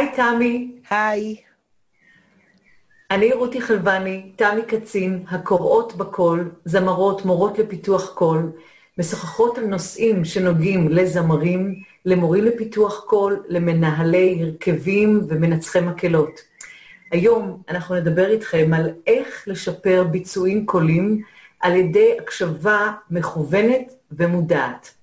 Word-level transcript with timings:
היי, 0.00 0.12
תמי. 0.16 0.72
היי. 0.90 1.36
אני 3.10 3.32
רותי 3.32 3.60
חלבני, 3.60 4.32
תמי 4.36 4.62
קצין, 4.66 5.24
הקוראות 5.28 5.96
בקול, 5.96 6.50
זמרות, 6.64 7.24
מורות 7.24 7.58
לפיתוח 7.58 8.14
קול, 8.14 8.52
משוחחות 8.98 9.58
על 9.58 9.64
נושאים 9.64 10.24
שנוגעים 10.24 10.88
לזמרים, 10.88 11.74
למורים 12.04 12.44
לפיתוח 12.44 13.04
קול, 13.06 13.44
למנהלי 13.48 14.42
הרכבים 14.42 15.26
ומנצחי 15.28 15.80
מקהלות. 15.80 16.40
היום 17.12 17.62
אנחנו 17.68 17.94
נדבר 17.94 18.30
איתכם 18.30 18.70
על 18.74 18.90
איך 19.06 19.44
לשפר 19.46 20.04
ביצועים 20.10 20.66
קוליים 20.66 21.22
על 21.60 21.76
ידי 21.76 22.16
הקשבה 22.20 22.92
מכוונת 23.10 23.94
ומודעת. 24.12 24.99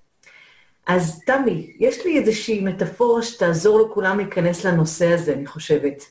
אז 0.88 1.20
תמי, 1.26 1.76
יש 1.80 2.04
לי 2.06 2.18
איזושהי 2.18 2.60
מטאפורה 2.60 3.22
שתעזור 3.22 3.80
לכולם 3.80 4.18
להיכנס 4.18 4.64
לנושא 4.64 5.12
הזה, 5.12 5.32
אני 5.32 5.46
חושבת. 5.46 6.04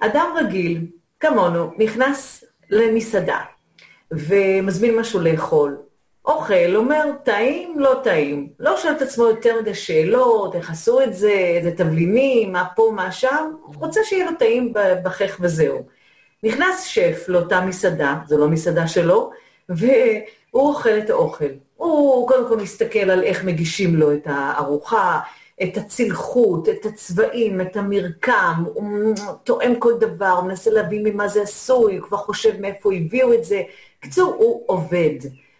אדם 0.00 0.30
רגיל, 0.36 0.86
כמונו, 1.20 1.70
נכנס 1.78 2.44
למסעדה 2.70 3.40
ומזמין 4.10 4.98
משהו 4.98 5.20
לאכול. 5.20 5.76
אוכל, 6.24 6.76
אומר, 6.76 7.10
טעים, 7.24 7.78
לא 7.78 8.00
טעים. 8.04 8.48
לא 8.60 8.76
שואל 8.76 8.92
את 8.92 9.02
עצמו 9.02 9.24
יותר 9.24 9.60
מדי 9.60 9.74
שאלות, 9.74 10.54
איך 10.54 10.70
עשו 10.70 11.02
את 11.02 11.14
זה, 11.14 11.30
איזה 11.30 11.70
תבלינים, 11.76 12.52
מה 12.52 12.64
פה, 12.76 12.92
מה 12.94 13.12
שם, 13.12 13.52
רוצה 13.64 14.00
שיהיה 14.04 14.30
לו 14.30 14.36
טעים 14.38 14.72
בחך 15.04 15.36
וזהו. 15.40 15.86
נכנס 16.42 16.82
שף 16.82 17.24
לאותה 17.28 17.60
מסעדה, 17.60 18.16
זו 18.26 18.38
לא 18.38 18.48
מסעדה 18.48 18.88
שלו, 18.88 19.30
והוא 19.68 19.90
אוכל 20.54 20.98
את 20.98 21.10
האוכל. 21.10 21.65
הוא 21.76 22.28
קודם 22.28 22.48
כל 22.48 22.56
מסתכל 22.56 23.10
על 23.10 23.22
איך 23.22 23.44
מגישים 23.44 23.96
לו 23.96 24.12
את 24.12 24.22
הארוחה, 24.24 25.20
את 25.62 25.76
הצלחות, 25.76 26.68
את 26.68 26.86
הצבעים, 26.86 27.60
את 27.60 27.76
המרקם, 27.76 28.64
הוא 28.74 29.14
תואם 29.44 29.74
כל 29.78 29.92
דבר, 29.98 30.30
הוא 30.30 30.44
מנסה 30.44 30.70
להבין 30.70 31.02
ממה 31.04 31.28
זה 31.28 31.42
עשוי, 31.42 31.96
הוא 31.96 32.06
כבר 32.06 32.16
חושב 32.16 32.60
מאיפה 32.60 32.92
הביאו 32.94 33.34
את 33.34 33.44
זה. 33.44 33.62
בקיצור, 33.98 34.34
הוא 34.34 34.62
עובד. 34.66 35.14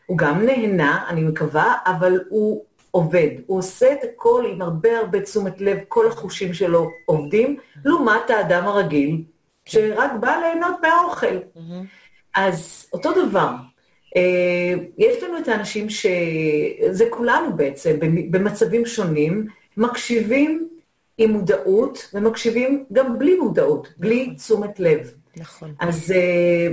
הוא 0.06 0.18
גם 0.18 0.46
נהנה, 0.46 1.04
אני 1.08 1.20
מקווה, 1.20 1.74
אבל 1.86 2.20
הוא 2.28 2.64
עובד. 2.90 3.28
הוא 3.46 3.58
עושה 3.58 3.92
את 3.92 3.98
הכל 4.04 4.44
עם 4.52 4.62
הרבה 4.62 4.98
הרבה 4.98 5.20
תשומת 5.20 5.60
לב, 5.60 5.78
כל 5.88 6.08
החושים 6.08 6.54
שלו 6.54 6.90
עובדים, 7.04 7.56
לעומת 7.84 8.30
האדם 8.30 8.64
הרגיל, 8.64 9.22
שרק 9.64 10.10
בא 10.20 10.36
ליהנות 10.36 10.76
מהאוכל. 10.82 11.36
אז 12.34 12.86
אותו 12.92 13.26
דבר, 13.26 13.50
יש 14.98 15.22
לנו 15.22 15.38
את 15.38 15.48
האנשים 15.48 15.90
ש... 15.90 16.06
זה 16.90 17.04
כולנו 17.10 17.56
בעצם, 17.56 17.96
במצבים 18.30 18.86
שונים, 18.86 19.46
מקשיבים 19.76 20.68
עם 21.18 21.30
מודעות, 21.30 22.10
ומקשיבים 22.14 22.84
גם 22.92 23.18
בלי 23.18 23.38
מודעות, 23.38 23.88
בלי 23.96 24.22
נכון. 24.22 24.34
תשומת 24.34 24.80
לב. 24.80 25.12
נכון. 25.36 25.74
אז 25.80 26.10
uh, 26.10 26.14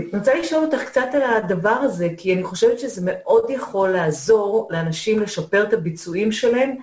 אני 0.09 0.19
רוצה 0.19 0.33
לשאול 0.35 0.65
אותך 0.65 0.83
קצת 0.83 1.07
על 1.13 1.21
הדבר 1.21 1.69
הזה, 1.69 2.09
כי 2.17 2.33
אני 2.33 2.43
חושבת 2.43 2.79
שזה 2.79 3.01
מאוד 3.05 3.49
יכול 3.49 3.89
לעזור 3.89 4.67
לאנשים 4.71 5.19
לשפר 5.19 5.63
את 5.63 5.73
הביצועים 5.73 6.31
שלהם, 6.31 6.75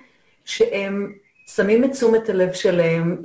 שהם 0.45 1.13
שמים 1.47 1.83
את 1.83 1.91
תשומת 1.91 2.29
הלב 2.29 2.53
שלהם 2.53 3.21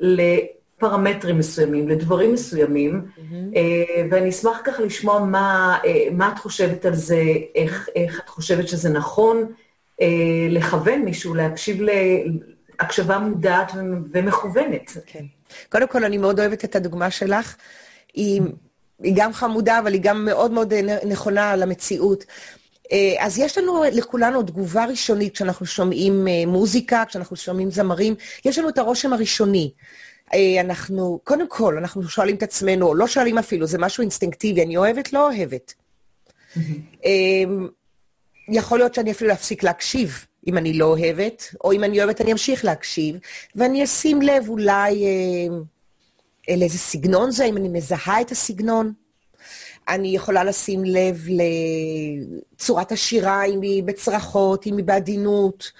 לפרמטרים 0.76 1.38
מסוימים, 1.38 1.88
לדברים 1.88 2.32
מסוימים, 2.32 3.04
mm-hmm. 3.04 3.58
ואני 4.10 4.28
אשמח 4.28 4.60
ככה 4.64 4.82
לשמוע 4.82 5.18
מה, 5.20 5.78
uh, 5.82 5.86
מה 6.12 6.32
את 6.32 6.38
חושבת 6.38 6.84
על 6.84 6.94
זה, 6.94 7.22
איך, 7.54 7.88
איך 7.94 8.20
את 8.24 8.28
חושבת 8.28 8.68
שזה 8.68 8.88
נכון 8.88 9.52
uh, 10.00 10.04
לכוון 10.50 11.02
מישהו, 11.02 11.34
להקשיב 11.34 11.82
ל... 11.82 11.90
הקשבה 12.80 13.18
מודעת 13.18 13.72
ומכוונת. 14.12 14.92
כן. 15.06 15.24
קודם 15.68 15.88
כל, 15.88 16.04
אני 16.04 16.18
מאוד 16.18 16.40
אוהבת 16.40 16.64
את 16.64 16.76
הדוגמה 16.76 17.10
שלך. 17.10 17.56
היא, 18.14 18.42
היא 19.02 19.12
גם 19.16 19.32
חמודה, 19.32 19.78
אבל 19.78 19.92
היא 19.92 20.00
גם 20.02 20.24
מאוד 20.24 20.50
מאוד 20.50 20.74
נכונה 21.06 21.56
למציאות. 21.56 22.24
אה, 22.92 23.14
אז 23.18 23.38
יש 23.38 23.58
לנו 23.58 23.84
לכולנו 23.92 24.42
תגובה 24.42 24.84
ראשונית 24.84 25.34
כשאנחנו 25.34 25.66
שומעים 25.66 26.28
אה, 26.28 26.46
מוזיקה, 26.46 27.04
כשאנחנו 27.08 27.36
שומעים 27.36 27.70
זמרים, 27.70 28.14
יש 28.44 28.58
לנו 28.58 28.68
את 28.68 28.78
הרושם 28.78 29.12
הראשוני. 29.12 29.70
אה, 30.34 30.60
אנחנו, 30.60 31.20
קודם 31.24 31.48
כל, 31.48 31.76
אנחנו 31.78 32.08
שואלים 32.08 32.36
את 32.36 32.42
עצמנו, 32.42 32.86
או 32.86 32.94
לא 32.94 33.06
שואלים 33.06 33.38
אפילו, 33.38 33.66
זה 33.66 33.78
משהו 33.78 34.00
אינסטינקטיבי, 34.02 34.62
אני 34.62 34.76
אוהבת, 34.76 35.12
לא 35.12 35.30
אוהבת. 35.30 35.74
יכול 38.48 38.78
להיות 38.78 38.94
שאני 38.94 39.10
אפילו 39.10 39.32
אפסיק 39.32 39.62
להקשיב. 39.62 40.26
אם 40.46 40.58
אני 40.58 40.72
לא 40.72 40.84
אוהבת, 40.84 41.54
או 41.64 41.72
אם 41.72 41.84
אני 41.84 41.98
אוהבת 41.98 42.20
אני 42.20 42.32
אמשיך 42.32 42.64
להקשיב, 42.64 43.16
ואני 43.54 43.84
אשים 43.84 44.22
לב 44.22 44.48
אולי 44.48 45.04
אה, 46.48 46.56
לאיזה 46.56 46.78
סגנון 46.78 47.30
זה, 47.30 47.44
אם 47.44 47.56
אני 47.56 47.68
מזהה 47.68 48.20
את 48.20 48.30
הסגנון. 48.30 48.92
אני 49.88 50.08
יכולה 50.08 50.44
לשים 50.44 50.84
לב 50.84 51.26
לצורת 52.56 52.92
השירה, 52.92 53.44
אם 53.44 53.60
היא 53.60 53.82
בצרחות, 53.82 54.66
אם 54.66 54.76
היא 54.76 54.84
בעדינות, 54.84 55.72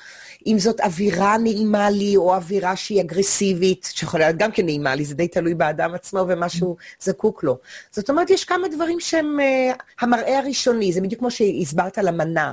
אם 0.47 0.59
זאת 0.59 0.81
אווירה 0.81 1.39
נעימה 1.39 1.91
לי, 1.91 2.17
או 2.17 2.35
אווירה 2.35 2.77
שהיא 2.77 3.01
אגרסיבית, 3.01 3.89
שיכולה 3.95 4.27
להיות 4.27 4.39
גם 4.39 4.53
כן 4.53 4.65
נעימה 4.65 4.95
לי, 4.95 5.05
זה 5.05 5.15
די 5.15 5.29
תלוי 5.29 5.55
באדם 5.55 5.95
עצמו 5.95 6.25
ומה 6.29 6.49
שהוא 6.49 6.77
זקוק 7.01 7.45
לו. 7.45 7.59
זאת 7.91 8.11
אומרת, 8.11 8.31
יש 8.31 8.45
כמה 8.45 8.69
דברים 8.69 9.01
שהם 9.01 9.39
uh, 9.39 9.83
המראה 10.01 10.39
הראשוני, 10.39 10.93
זה 10.93 11.01
בדיוק 11.01 11.19
כמו 11.19 11.31
שהסברת 11.31 11.99
על 11.99 12.09
המנה. 12.09 12.53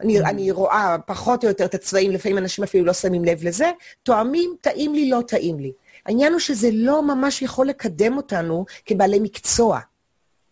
אני, 0.00 0.20
mm. 0.20 0.28
אני 0.28 0.50
רואה 0.50 0.96
פחות 1.06 1.44
או 1.44 1.48
יותר 1.48 1.64
את 1.64 1.74
הצבעים, 1.74 2.10
לפעמים 2.10 2.38
אנשים 2.38 2.64
אפילו 2.64 2.84
לא 2.84 2.92
שמים 2.92 3.24
לב 3.24 3.44
לזה, 3.44 3.70
תואמים, 4.02 4.56
טעים 4.60 4.94
לי, 4.94 5.10
לא 5.10 5.22
טעים 5.26 5.60
לי. 5.60 5.72
העניין 6.06 6.32
הוא 6.32 6.40
שזה 6.40 6.68
לא 6.72 7.02
ממש 7.02 7.42
יכול 7.42 7.66
לקדם 7.66 8.16
אותנו 8.16 8.64
כבעלי 8.86 9.18
מקצוע. 9.18 9.80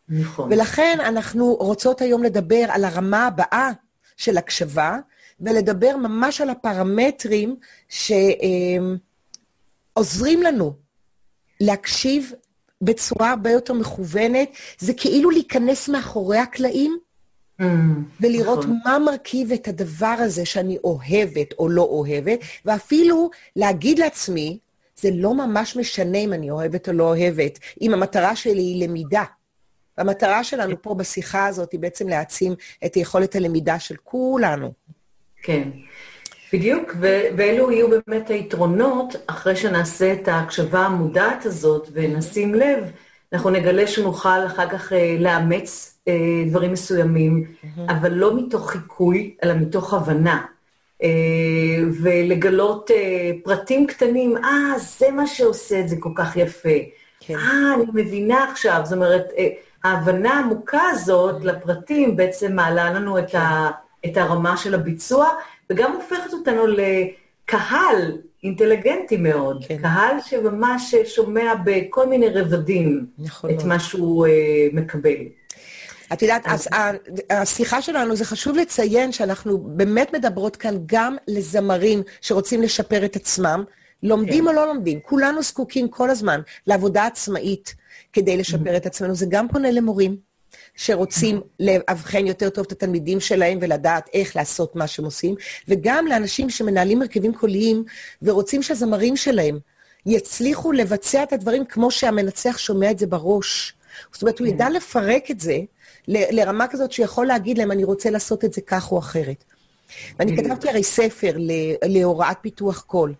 נכון. 0.08 0.52
ולכן 0.52 0.98
אנחנו 1.00 1.54
רוצות 1.54 2.00
היום 2.00 2.22
לדבר 2.22 2.64
על 2.68 2.84
הרמה 2.84 3.26
הבאה 3.26 3.70
של 4.16 4.36
הקשבה, 4.36 4.98
ולדבר 5.40 5.96
ממש 5.96 6.40
על 6.40 6.50
הפרמטרים 6.50 7.56
שעוזרים 9.94 10.42
לנו 10.42 10.72
להקשיב 11.60 12.32
בצורה 12.82 13.30
הרבה 13.30 13.50
יותר 13.50 13.72
מכוונת. 13.72 14.48
זה 14.78 14.92
כאילו 14.94 15.30
להיכנס 15.30 15.88
מאחורי 15.88 16.38
הקלעים 16.38 16.98
Mm, 17.60 17.64
ולראות 18.20 18.58
נכון. 18.58 18.78
מה 18.84 18.98
מרכיב 18.98 19.52
את 19.52 19.68
הדבר 19.68 20.16
הזה 20.18 20.44
שאני 20.44 20.78
אוהבת 20.84 21.52
או 21.58 21.68
לא 21.68 21.82
אוהבת, 21.82 22.38
ואפילו 22.64 23.30
להגיד 23.56 23.98
לעצמי, 23.98 24.58
זה 24.96 25.08
לא 25.12 25.34
ממש 25.34 25.76
משנה 25.76 26.18
אם 26.18 26.32
אני 26.32 26.50
אוהבת 26.50 26.88
או 26.88 26.92
לא 26.92 27.04
אוהבת, 27.04 27.58
אם 27.80 27.94
המטרה 27.94 28.36
שלי 28.36 28.62
היא 28.62 28.88
למידה. 28.88 29.24
המטרה 29.98 30.44
שלנו 30.44 30.82
פה 30.82 30.94
בשיחה 30.94 31.46
הזאת 31.46 31.72
היא 31.72 31.80
בעצם 31.80 32.08
להעצים 32.08 32.54
את 32.86 32.96
יכולת 32.96 33.36
הלמידה 33.36 33.78
של 33.78 33.96
כולנו. 34.04 34.72
כן, 35.44 35.68
בדיוק, 36.52 36.92
ואלו 37.36 37.72
יהיו 37.72 37.88
באמת 37.90 38.30
היתרונות 38.30 39.16
אחרי 39.26 39.56
שנעשה 39.56 40.12
את 40.12 40.28
ההקשבה 40.28 40.80
המודעת 40.80 41.46
הזאת 41.46 41.88
ונשים 41.92 42.54
לב, 42.54 42.84
אנחנו 43.32 43.50
נגלה 43.50 43.86
שנוכל 43.86 44.46
אחר 44.46 44.68
כך 44.68 44.92
אה, 44.92 45.16
לאמץ 45.20 45.98
אה, 46.08 46.12
דברים 46.50 46.72
מסוימים, 46.72 47.44
mm-hmm. 47.44 47.92
אבל 47.92 48.12
לא 48.12 48.36
מתוך 48.36 48.70
חיקוי, 48.70 49.36
אלא 49.44 49.54
מתוך 49.54 49.94
הבנה. 49.94 50.44
אה, 51.02 51.08
ולגלות 52.02 52.90
אה, 52.90 53.30
פרטים 53.44 53.86
קטנים, 53.86 54.36
אה, 54.36 54.78
זה 54.78 55.10
מה 55.10 55.26
שעושה 55.26 55.80
את 55.80 55.88
זה 55.88 55.96
כל 56.00 56.12
כך 56.16 56.36
יפה. 56.36 56.78
כן. 57.20 57.34
אה, 57.34 57.74
אני 57.74 57.84
מבינה 57.94 58.50
עכשיו. 58.50 58.80
זאת 58.84 58.92
אומרת, 58.92 59.26
אה, 59.38 59.48
ההבנה 59.84 60.34
העמוקה 60.34 60.82
הזאת 60.90 61.42
mm-hmm. 61.42 61.46
לפרטים 61.46 62.16
בעצם 62.16 62.52
מעלה 62.56 62.90
לנו 62.90 63.18
את, 63.18 63.30
כן. 63.30 63.38
ה, 63.38 63.70
את 64.06 64.16
הרמה 64.16 64.56
של 64.56 64.74
הביצוע, 64.74 65.28
וגם 65.70 65.92
הופכת 65.92 66.32
אותנו 66.32 66.66
לקהל 66.66 68.18
אינטליגנטי 68.44 69.16
מאוד. 69.16 69.64
כן. 69.68 69.78
קהל 69.82 70.16
שממש 70.26 70.94
שומע 71.04 71.54
בכל 71.64 72.08
מיני 72.08 72.28
רבדים 72.28 73.06
נכון 73.18 73.50
את 73.50 73.64
מה 73.64 73.78
שהוא 73.78 74.26
uh, 74.26 74.30
מקבל. 74.76 75.24
את 76.12 76.22
יודעת, 76.22 76.42
אז 76.46 76.68
השיחה 77.30 77.82
שלנו, 77.82 78.16
זה 78.16 78.24
חשוב 78.24 78.56
לציין 78.56 79.12
שאנחנו 79.12 79.58
באמת 79.58 80.14
מדברות 80.14 80.56
כאן 80.56 80.74
גם 80.86 81.16
לזמרים 81.28 82.02
שרוצים 82.20 82.62
לשפר 82.62 83.04
את 83.04 83.16
עצמם, 83.16 83.64
לומדים 84.02 84.44
כן. 84.44 84.48
או 84.48 84.52
לא 84.52 84.66
לומדים, 84.66 85.00
כולנו 85.00 85.42
זקוקים 85.42 85.88
כל 85.88 86.10
הזמן 86.10 86.40
לעבודה 86.66 87.06
עצמאית 87.06 87.74
כדי 88.12 88.36
לשפר 88.36 88.76
את 88.76 88.86
עצמנו, 88.86 89.14
זה 89.14 89.26
גם 89.28 89.48
פונה 89.48 89.70
למורים. 89.70 90.16
שרוצים 90.76 91.40
לאבחן 91.60 92.26
יותר 92.26 92.48
טוב 92.48 92.64
את 92.66 92.72
התלמידים 92.72 93.20
שלהם 93.20 93.58
ולדעת 93.60 94.10
איך 94.12 94.36
לעשות 94.36 94.76
מה 94.76 94.86
שהם 94.86 95.04
עושים, 95.04 95.34
וגם 95.68 96.06
לאנשים 96.06 96.50
שמנהלים 96.50 97.02
הרכבים 97.02 97.34
קוליים 97.34 97.84
ורוצים 98.22 98.62
שהזמרים 98.62 99.16
שלהם 99.16 99.58
יצליחו 100.06 100.72
לבצע 100.72 101.22
את 101.22 101.32
הדברים 101.32 101.64
כמו 101.64 101.90
שהמנצח 101.90 102.58
שומע 102.58 102.90
את 102.90 102.98
זה 102.98 103.06
בראש. 103.06 103.74
זאת 104.12 104.22
אומרת, 104.22 104.38
הוא 104.38 104.46
ידע 104.46 104.66
כן. 104.66 104.72
לפרק 104.72 105.30
את 105.30 105.40
זה 105.40 105.58
ל- 106.08 106.40
לרמה 106.40 106.66
כזאת 106.66 106.92
שיכול 106.92 107.26
להגיד 107.26 107.58
להם, 107.58 107.72
אני 107.72 107.84
רוצה 107.84 108.10
לעשות 108.10 108.44
את 108.44 108.52
זה 108.52 108.60
כך 108.60 108.92
או 108.92 108.98
אחרת. 108.98 109.44
ואני 110.18 110.36
כתבתי 110.36 110.68
הרי 110.68 110.82
ספר 110.82 111.36
להוראת 111.84 112.36
פיתוח 112.40 112.80
קול. 112.80 113.14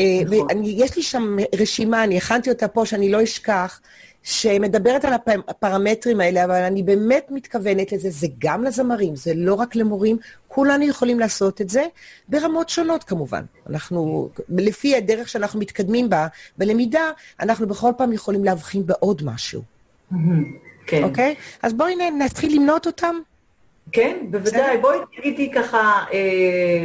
נכון. 0.00 0.58
ויש 0.64 0.96
לי 0.96 1.02
שם 1.02 1.36
רשימה, 1.58 2.04
אני 2.04 2.16
הכנתי 2.16 2.50
אותה 2.50 2.68
פה, 2.68 2.86
שאני 2.86 3.10
לא 3.10 3.22
אשכח, 3.22 3.80
שמדברת 4.22 5.04
על 5.04 5.12
הפרמטרים 5.48 6.20
האלה, 6.20 6.44
אבל 6.44 6.62
אני 6.62 6.82
באמת 6.82 7.26
מתכוונת 7.30 7.92
לזה, 7.92 8.10
זה 8.10 8.26
גם 8.38 8.64
לזמרים, 8.64 9.16
זה 9.16 9.32
לא 9.36 9.54
רק 9.54 9.76
למורים, 9.76 10.16
כולנו 10.48 10.84
יכולים 10.84 11.20
לעשות 11.20 11.60
את 11.60 11.68
זה, 11.68 11.84
ברמות 12.28 12.68
שונות 12.68 13.04
כמובן. 13.04 13.42
אנחנו, 13.70 14.28
לפי 14.48 14.96
הדרך 14.96 15.28
שאנחנו 15.28 15.60
מתקדמים 15.60 16.10
בה, 16.10 16.26
בלמידה, 16.58 17.10
אנחנו 17.40 17.66
בכל 17.66 17.90
פעם 17.98 18.12
יכולים 18.12 18.44
להבחין 18.44 18.86
בעוד 18.86 19.22
משהו. 19.24 19.62
כן. 20.86 21.04
אוקיי? 21.04 21.34
אז 21.62 21.72
בואי 21.72 21.96
נתחיל 21.96 22.56
למנות 22.56 22.86
אותם. 22.86 23.16
כן, 23.92 24.16
בוודאי. 24.30 24.78
בואי 24.78 24.98
תגידי 25.16 25.52
ככה... 25.52 26.04
אה, 26.12 26.84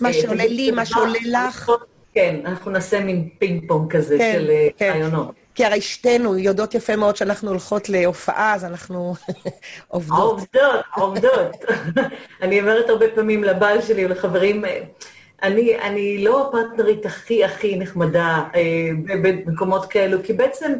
מה 0.00 0.08
אה, 0.08 0.12
שעולה 0.12 0.46
לי, 0.46 0.70
מה 0.70 0.86
שעולה 0.86 1.18
לך. 1.24 1.70
כן, 2.14 2.40
אנחנו 2.44 2.70
נעשה 2.70 3.04
מין 3.04 3.28
פינג 3.38 3.68
פונג 3.68 3.92
כזה 3.92 4.18
כן, 4.18 4.32
של 4.38 4.50
אה, 4.50 4.68
כן. 4.76 4.90
רעיונות. 4.90 5.39
כי 5.60 5.64
הרי 5.64 5.80
שתינו 5.80 6.38
יודעות 6.38 6.74
יפה 6.74 6.96
מאוד 6.96 7.16
שאנחנו 7.16 7.50
הולכות 7.50 7.88
להופעה, 7.88 8.54
אז 8.54 8.64
אנחנו 8.64 9.14
עובדות. 9.88 10.18
עובדות, 10.18 10.84
עובדות. 10.96 11.64
אני 12.42 12.60
אומרת 12.60 12.88
הרבה 12.88 13.06
פעמים 13.14 13.44
לבעל 13.44 13.82
שלי 13.82 14.06
ולחברים, 14.06 14.64
אני, 15.42 15.78
אני 15.78 16.24
לא 16.24 16.48
הפרטנרית 16.48 17.06
הכי 17.06 17.44
הכי 17.44 17.76
נחמדה 17.76 18.42
אה, 18.54 18.60
במקומות 19.22 19.86
כאלו, 19.86 20.18
כי 20.22 20.32
בעצם 20.32 20.72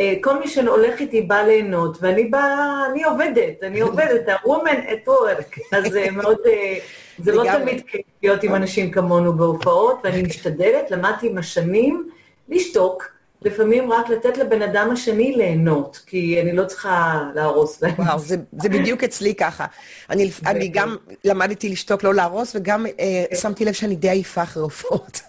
אה, 0.00 0.14
כל 0.22 0.38
מי 0.38 0.48
שהולך 0.48 1.00
איתי 1.00 1.22
בא 1.22 1.42
ליהנות, 1.42 1.98
ואני 2.00 2.24
באה, 2.24 2.82
אני 2.90 3.04
עובדת, 3.04 3.62
אני 3.62 3.80
עובדת, 3.80 4.28
ה-woman 4.28 4.88
at 4.88 5.08
work. 5.08 5.60
אז 5.72 5.92
זה 5.92 6.06
מאוד, 6.12 6.38
אה, 6.46 6.78
זה 7.18 7.32
לא 7.32 7.44
תמיד 7.58 7.82
כיף 7.86 8.06
להיות 8.22 8.42
עם 8.42 8.54
אנשים 8.54 8.90
כמונו 8.90 9.32
בהופעות, 9.32 10.00
ואני 10.04 10.22
משתדלת, 10.22 10.90
למדתי 10.90 11.26
עם 11.26 11.38
השנים, 11.38 12.08
לשתוק. 12.48 13.15
לפעמים 13.42 13.92
רק 13.92 14.08
לתת 14.08 14.38
לבן 14.38 14.62
אדם 14.62 14.90
השני 14.92 15.32
ליהנות, 15.36 16.02
כי 16.06 16.40
אני 16.42 16.52
לא 16.52 16.64
צריכה 16.64 17.22
להרוס 17.34 17.82
להם. 17.82 17.94
וואו, 17.98 18.18
זה, 18.18 18.36
זה 18.62 18.68
בדיוק 18.68 19.04
אצלי 19.04 19.34
ככה. 19.34 19.66
אני, 20.10 20.30
אני 20.46 20.68
גם 20.68 20.96
למדתי 21.24 21.68
לשתוק, 21.68 22.02
לא 22.02 22.14
להרוס, 22.14 22.56
וגם 22.56 22.86
אה, 22.86 23.36
שמתי 23.36 23.64
לב 23.64 23.72
שאני 23.72 23.96
די 23.96 24.10
עייפה 24.10 24.42
אחרי 24.42 24.62
הופעות. 24.62 25.20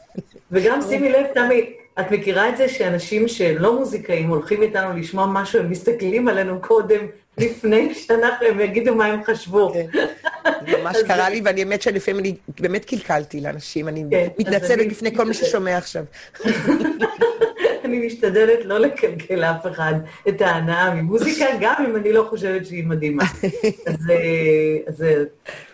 וגם 0.51 0.79
שימי 0.89 1.09
לב, 1.09 1.25
תמי, 1.33 1.73
את 1.99 2.11
מכירה 2.11 2.49
את 2.49 2.57
זה 2.57 2.69
שאנשים 2.69 3.27
שלא 3.27 3.79
מוזיקאים 3.79 4.29
הולכים 4.29 4.61
איתנו 4.61 4.97
לשמוע 4.97 5.25
משהו, 5.25 5.59
הם 5.59 5.71
מסתכלים 5.71 6.27
עלינו 6.27 6.61
קודם, 6.61 7.07
לפני 7.37 7.95
שאנחנו, 7.95 8.47
הם 8.47 8.59
יגידו 8.59 8.95
מה 8.95 9.05
הם 9.05 9.23
חשבו. 9.23 9.73
כן, 9.73 9.85
ממש 10.67 10.97
קרה 11.07 11.29
לי, 11.29 11.41
ואני 11.45 11.61
האמת 11.61 11.81
שלפעמים 11.81 12.19
אני 12.19 12.35
באמת 12.59 12.85
קלקלתי 12.85 13.41
לאנשים, 13.41 13.87
אני 13.87 14.03
כן, 14.11 14.27
מתנצלת 14.39 14.87
בפני 14.87 15.15
כל 15.15 15.25
מי 15.25 15.33
ששומע 15.33 15.77
עכשיו. 15.77 16.03
אני 17.97 18.07
משתדלת 18.07 18.65
לא 18.65 18.79
לקלקל 18.79 19.35
לאף 19.35 19.67
אחד 19.67 19.93
את 20.27 20.41
ההנאה 20.41 20.93
ממוזיקה, 20.93 21.45
גם 21.61 21.85
אם 21.89 21.95
אני 21.95 22.13
לא 22.13 22.27
חושבת 22.29 22.65
שהיא 22.65 22.83
מדהימה. 22.83 23.23
אז 24.87 25.03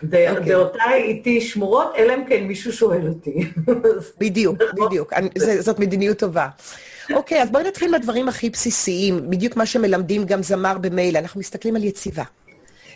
אוקיי. 0.02 0.44
דעותיי 0.44 1.02
איתי 1.02 1.40
שמורות, 1.40 1.92
אלא 1.96 2.14
אם 2.14 2.24
כן 2.28 2.44
מישהו 2.44 2.72
שואל 2.72 3.08
אותי. 3.08 3.50
בדיוק, 4.20 4.58
בדיוק. 4.86 5.12
זאת 5.60 5.78
מדיניות 5.78 6.18
טובה. 6.18 6.48
אוקיי, 7.12 7.42
אז 7.42 7.50
בואי 7.50 7.64
נתחיל 7.64 7.90
מהדברים 7.90 8.28
הכי 8.28 8.50
בסיסיים, 8.50 9.30
בדיוק 9.30 9.56
מה 9.56 9.66
שמלמדים 9.66 10.24
גם 10.24 10.42
זמר 10.42 10.78
במילא. 10.78 11.18
אנחנו 11.18 11.40
מסתכלים 11.40 11.76
על 11.76 11.84
יציבה. 11.84 12.24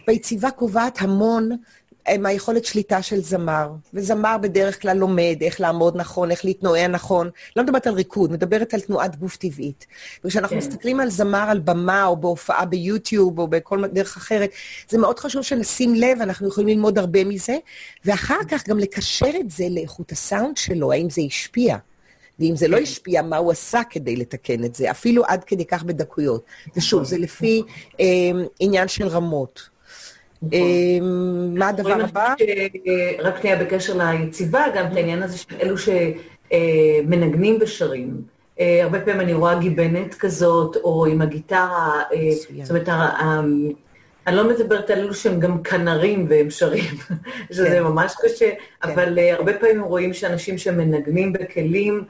והיציבה 0.08 0.50
קובעת 0.50 0.98
המון 1.00 1.50
מהיכולת 2.18 2.64
שליטה 2.64 3.02
של 3.02 3.20
זמר. 3.20 3.70
וזמר 3.94 4.36
בדרך 4.42 4.82
כלל 4.82 4.96
לומד 4.96 5.36
איך 5.40 5.60
לעמוד 5.60 5.96
נכון, 5.96 6.30
איך 6.30 6.44
להתנועע 6.44 6.86
נכון. 6.86 7.30
לא 7.56 7.62
מדברת 7.62 7.86
על 7.86 7.94
ריקוד, 7.94 8.32
מדברת 8.32 8.74
על 8.74 8.80
תנועת 8.80 9.16
גוף 9.16 9.36
טבעית. 9.36 9.86
וכשאנחנו 10.24 10.60
כן. 10.60 10.66
מסתכלים 10.66 11.00
על 11.00 11.10
זמר 11.10 11.46
על 11.50 11.58
במה, 11.58 12.06
או 12.06 12.16
בהופעה 12.16 12.64
ביוטיוב, 12.64 13.38
או 13.38 13.48
בכל 13.48 13.86
דרך 13.86 14.16
אחרת, 14.16 14.50
זה 14.88 14.98
מאוד 14.98 15.18
חשוב 15.18 15.42
שנשים 15.42 15.94
לב, 15.94 16.20
אנחנו 16.20 16.48
יכולים 16.48 16.68
ללמוד 16.68 16.98
הרבה 16.98 17.24
מזה, 17.24 17.56
ואחר 18.04 18.38
כך 18.48 18.68
גם 18.68 18.78
לקשר 18.78 19.30
את 19.40 19.50
זה 19.50 19.66
לאיכות 19.70 20.12
הסאונד 20.12 20.56
שלו, 20.56 20.92
האם 20.92 21.10
זה 21.10 21.22
השפיע. 21.26 21.76
ואם 22.38 22.56
זה 22.56 22.68
לא 22.68 22.76
כן. 22.76 22.82
השפיע, 22.82 23.22
מה 23.22 23.36
הוא 23.36 23.52
עשה 23.52 23.80
כדי 23.90 24.16
לתקן 24.16 24.64
את 24.64 24.74
זה, 24.74 24.90
אפילו 24.90 25.24
עד 25.24 25.44
כדי 25.44 25.64
כך 25.64 25.82
בדקויות. 25.82 26.44
ושוב, 26.76 27.04
זה 27.04 27.18
לפי 27.18 27.62
אה, 28.00 28.06
עניין 28.60 28.88
של 28.88 29.08
רמות. 29.08 29.77
נכון. 30.42 30.58
אמ, 30.58 31.54
מה 31.58 31.68
הדבר 31.68 32.04
הבא? 32.04 32.34
רק 33.18 33.40
שנייה 33.40 33.56
בקשר 33.56 33.96
ליציבה, 33.96 34.64
גם 34.74 34.86
את 34.86 34.96
העניין 34.96 35.22
הזה 35.22 35.38
של 35.38 35.54
אלו 35.60 35.74
שמנגנים 35.78 37.58
ושרים. 37.60 38.22
אה, 38.60 38.84
הרבה 38.84 39.00
פעמים 39.00 39.20
אני 39.20 39.34
רואה 39.34 39.58
גיבנת 39.58 40.14
כזאת, 40.14 40.76
או 40.76 41.06
עם 41.06 41.22
הגיטרה, 41.22 42.02
אה, 42.12 42.30
זאת 42.62 42.70
אומרת, 42.70 42.88
אני 44.26 44.36
לא 44.36 44.48
מדברת 44.48 44.90
על 44.90 44.98
אלו 44.98 45.14
שהם 45.14 45.40
גם 45.40 45.62
כנרים 45.62 46.26
והם 46.28 46.50
שרים, 46.50 46.94
שזה 47.52 47.68
כן. 47.68 47.82
ממש 47.82 48.14
קשה, 48.22 48.50
כן. 48.50 48.90
אבל 48.90 49.18
אה, 49.18 49.34
הרבה 49.34 49.58
פעמים 49.58 49.82
רואים 49.82 50.14
שאנשים 50.14 50.58
שמנגנים 50.58 51.32
בכלים, 51.32 52.04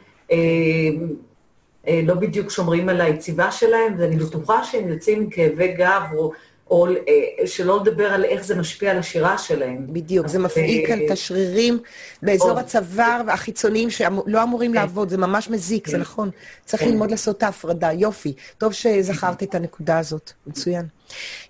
לא 2.03 2.15
בדיוק 2.15 2.51
שומרים 2.51 2.89
על 2.89 3.01
היציבה 3.01 3.51
שלהם, 3.51 3.95
ואני 3.99 4.17
בטוחה 4.17 4.65
שהם 4.65 4.89
יוצאים 4.89 5.19
עם 5.19 5.31
כאבי 5.31 5.69
גב, 5.69 6.03
או 6.17 6.33
או 6.70 6.87
אה, 6.87 7.47
שלא 7.47 7.81
לדבר 7.81 8.06
על 8.06 8.25
איך 8.25 8.44
זה 8.44 8.55
משפיע 8.55 8.91
על 8.91 8.99
השירה 8.99 9.38
שלהם. 9.38 9.87
בדיוק, 9.88 10.26
זה 10.26 10.38
מפעיל 10.38 10.87
כאן 10.87 10.99
את 11.06 11.11
השרירים 11.11 11.79
באזור 12.23 12.59
הצוואר 12.59 13.20
והחיצוניים 13.26 13.91
שלא 13.91 14.43
אמורים 14.43 14.73
כן. 14.73 14.79
לעבוד, 14.79 15.09
זה 15.09 15.19
ממש 15.19 15.50
מזיק, 15.50 15.87
זה 15.87 15.93
כן. 15.93 16.00
נכון. 16.00 16.31
צריך 16.65 16.82
כן. 16.82 16.88
ללמוד 16.88 17.11
לעשות 17.11 17.38
את 17.38 17.43
ההפרדה, 17.43 17.93
יופי. 17.93 18.32
טוב 18.59 18.73
שזכרת 18.73 19.43
את 19.43 19.55
הנקודה 19.55 19.99
הזאת, 19.99 20.32
מצוין. 20.47 20.87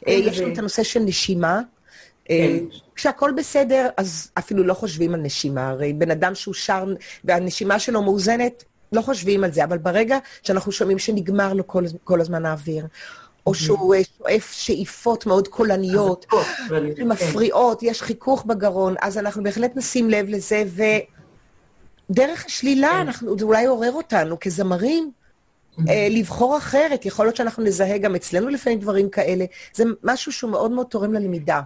אה, 0.08 0.12
יש 0.12 0.38
לנו 0.40 0.52
את 0.52 0.58
הנושא 0.58 0.82
של 0.82 1.00
נשימה. 1.00 1.60
אה, 2.30 2.58
כשהכול 2.94 3.32
בסדר, 3.32 3.88
אז 3.96 4.30
אפילו 4.38 4.64
לא 4.64 4.74
חושבים 4.74 5.14
על 5.14 5.20
נשימה. 5.20 5.68
הרי 5.68 5.92
בן 5.92 6.10
אדם 6.10 6.34
שהוא 6.34 6.54
שר 6.54 6.84
והנשימה 7.24 7.78
שלו 7.78 8.02
מאוזנת, 8.02 8.64
לא 8.92 9.00
חושבים 9.00 9.44
על 9.44 9.52
זה, 9.52 9.64
אבל 9.64 9.78
ברגע 9.78 10.18
שאנחנו 10.42 10.72
שומעים 10.72 10.98
שנגמר 10.98 11.52
לו 11.52 11.66
כל, 11.66 11.84
כל 12.04 12.20
הזמן 12.20 12.46
האוויר, 12.46 12.86
או 13.48 13.54
שהוא 13.54 13.94
אה, 13.94 14.00
שואף 14.18 14.52
שאיפות 14.52 15.26
מאוד 15.26 15.48
קולניות, 15.48 16.26
מפריעות, 17.06 17.82
יש 17.82 18.02
חיכוך 18.02 18.44
בגרון, 18.44 18.94
אז 19.02 19.18
אנחנו 19.18 19.42
בהחלט 19.42 19.76
נשים 19.76 20.10
לב 20.10 20.26
לזה, 20.28 20.64
ודרך 22.10 22.46
השלילה, 22.46 22.88
כן. 22.88 22.96
אנחנו, 22.96 23.38
זה 23.38 23.44
אולי 23.44 23.66
עורר 23.66 23.92
אותנו 23.92 24.36
כזמרים. 24.40 25.10
אה, 25.88 26.06
לבחור 26.10 26.56
אחרת, 26.56 27.06
יכול 27.06 27.26
להיות 27.26 27.36
שאנחנו 27.36 27.62
נזהה 27.62 27.98
גם 27.98 28.14
אצלנו 28.14 28.48
לפעמים 28.48 28.78
דברים 28.78 29.10
כאלה. 29.10 29.44
זה 29.74 29.84
משהו 30.02 30.32
שהוא 30.32 30.50
מאוד 30.50 30.70
מאוד 30.70 30.86
תורם 30.86 31.12
ללמידה. 31.12 31.60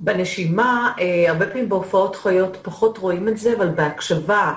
בנשימה, 0.00 0.92
אה, 1.00 1.30
הרבה 1.30 1.46
פעמים 1.46 1.68
בהופעות 1.68 2.16
חיות 2.16 2.56
פחות 2.62 2.98
רואים 2.98 3.28
את 3.28 3.38
זה, 3.38 3.56
אבל 3.56 3.68
בהקשבה 3.68 4.52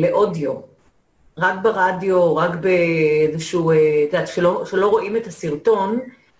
לאודיו, 0.00 0.54
רק 1.38 1.54
ברדיו, 1.62 2.36
רק 2.36 2.50
באיזשהו, 2.54 3.70
אה, 3.70 3.76
את 3.76 4.12
יודעת, 4.12 4.28
שלא, 4.28 4.64
שלא 4.66 4.88
רואים 4.88 5.16
את 5.16 5.26
הסרטון, 5.26 5.98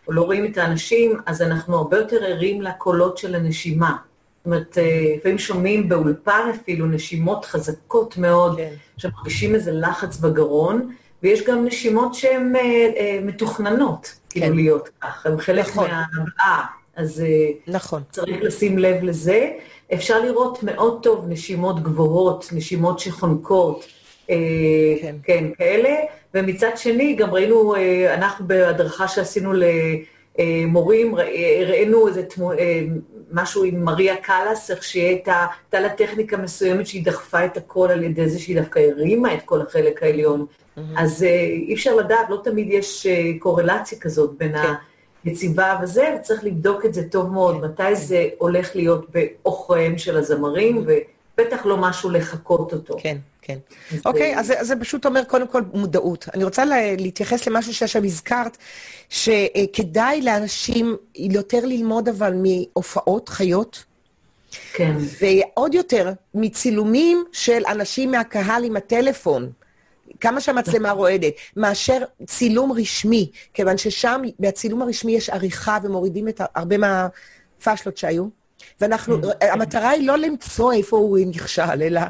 או 0.09 0.13
לא 0.13 0.23
רואים 0.23 0.45
את 0.45 0.59
האנשים, 0.59 1.17
אז 1.27 1.43
אנחנו 1.43 1.77
הרבה 1.77 1.99
יותר 1.99 2.25
ערים 2.25 2.63
לקולות 2.63 3.19
של 3.19 3.35
הנשימה. 3.35 3.97
זאת 4.39 4.47
אומרת, 4.47 4.79
אה, 4.79 5.15
לפעמים 5.17 5.39
שומעים 5.39 5.89
באולפן 5.89 6.51
אפילו 6.55 6.87
נשימות 6.87 7.45
חזקות 7.45 8.17
מאוד, 8.17 8.57
כן. 8.57 8.75
שמרגישים 8.97 9.55
איזה 9.55 9.73
לחץ 9.73 10.17
בגרון, 10.17 10.93
ויש 11.23 11.43
גם 11.43 11.65
נשימות 11.65 12.15
שהן 12.15 12.57
אה, 12.57 12.63
אה, 12.97 13.19
מתוכננות, 13.23 14.15
כאילו 14.31 14.47
כן. 14.47 14.55
להיות 14.55 14.89
כך, 15.01 15.27
הן 15.27 15.39
חלק 15.39 15.67
נכון. 15.69 15.87
מההבעה, 15.91 16.67
אז 16.97 17.23
נכון. 17.67 18.03
צריך 18.11 18.37
לשים 18.43 18.79
לב 18.79 19.03
לזה. 19.03 19.51
אפשר 19.95 20.21
לראות 20.21 20.63
מאוד 20.63 21.03
טוב 21.03 21.25
נשימות 21.29 21.83
גבוהות, 21.83 22.49
נשימות 22.53 22.99
שחונקות. 22.99 23.85
אה, 24.31 24.37
כן. 25.03 25.17
כן, 25.23 25.45
כאלה. 25.59 25.95
ומצד 26.35 26.71
שני, 26.77 27.15
גם 27.15 27.31
ראינו, 27.31 27.75
אה, 27.75 28.15
אנחנו 28.15 28.47
בהדרכה 28.47 29.09
שעשינו 29.09 29.53
למורים, 30.39 31.15
הראינו 31.15 32.09
איזה 32.09 32.23
תמו, 32.23 32.53
אה, 32.53 32.83
משהו 33.33 33.65
עם 33.65 33.85
מריה 33.85 34.17
קאלאס, 34.17 34.71
איך 34.71 34.85
שהייתה 34.85 35.47
לה 35.73 35.89
טכניקה 35.89 36.37
מסוימת 36.37 36.87
שהיא 36.87 37.05
דחפה 37.05 37.45
את 37.45 37.57
הכל 37.57 37.89
על 37.91 38.05
ידי 38.05 38.29
זה 38.29 38.39
שהיא 38.39 38.61
דווקא 38.61 38.79
הרימה 38.79 39.35
את 39.35 39.43
כל 39.45 39.61
החלק 39.61 40.03
העליון. 40.03 40.47
Mm-hmm. 40.47 40.81
אז 40.97 41.23
אי 41.23 41.75
אפשר 41.75 41.97
לדעת, 41.97 42.31
לא 42.31 42.41
תמיד 42.45 42.67
יש 42.71 43.07
קורלציה 43.39 43.99
כזאת 43.99 44.31
בין 44.39 44.63
כן. 44.63 44.73
היציבה 45.25 45.79
וזה, 45.83 46.17
וצריך 46.17 46.45
לבדוק 46.45 46.85
את 46.85 46.95
זה 46.95 47.09
טוב 47.09 47.33
מאוד, 47.33 47.57
כן. 47.57 47.65
מתי 47.65 47.97
זה 47.97 48.29
הולך 48.39 48.77
להיות 48.77 49.07
בעוכריהם 49.11 49.99
של 49.99 50.17
הזמרים, 50.17 50.79
mm-hmm. 50.79 51.18
ובטח 51.41 51.67
לא 51.67 51.77
משהו 51.77 52.11
לחקות 52.11 52.73
אותו. 52.73 52.97
כן. 53.01 53.19
כן. 53.43 53.59
אוקיי, 54.07 54.39
אז 54.39 54.53
זה 54.61 54.77
פשוט 54.77 55.07
אומר 55.07 55.25
קודם 55.25 55.49
כל 55.49 55.63
מודעות. 55.75 56.27
אני 56.35 56.45
רוצה 56.45 56.65
להתייחס 56.99 57.47
למשהו 57.47 57.75
שעכשיו 57.75 58.05
הזכרת, 58.05 58.57
שכדאי 59.09 60.23
לאנשים 60.23 60.97
יותר 61.15 61.67
ללמוד 61.67 62.09
אבל 62.09 62.35
מהופעות 62.35 63.29
חיות, 63.29 63.85
כן. 64.73 64.97
ועוד 65.21 65.75
יותר, 65.75 66.13
מצילומים 66.35 67.25
של 67.33 67.63
אנשים 67.69 68.11
מהקהל 68.11 68.65
עם 68.65 68.77
הטלפון. 68.77 69.51
כמה 70.21 70.41
שהמצלמה 70.41 70.91
רועדת, 70.91 71.35
מאשר 71.57 72.05
צילום 72.27 72.73
רשמי, 72.73 73.31
כיוון 73.55 73.79
ששם, 73.79 74.23
בצילום 74.41 74.83
הרשמי 74.83 75.13
יש 75.13 75.31
עריכה 75.31 75.79
ומורידים 75.83 76.29
את 76.29 76.41
הרבה 76.55 76.77
מהפאשלות 76.79 77.97
שהיו. 77.97 78.27
ואנחנו, 78.81 79.17
המטרה 79.41 79.91
היא 79.91 80.07
לא 80.07 80.19
למצוא 80.19 80.73
איפה 80.73 80.97
הוא 80.97 81.19
נכשל, 81.27 81.83
אלא 81.83 82.01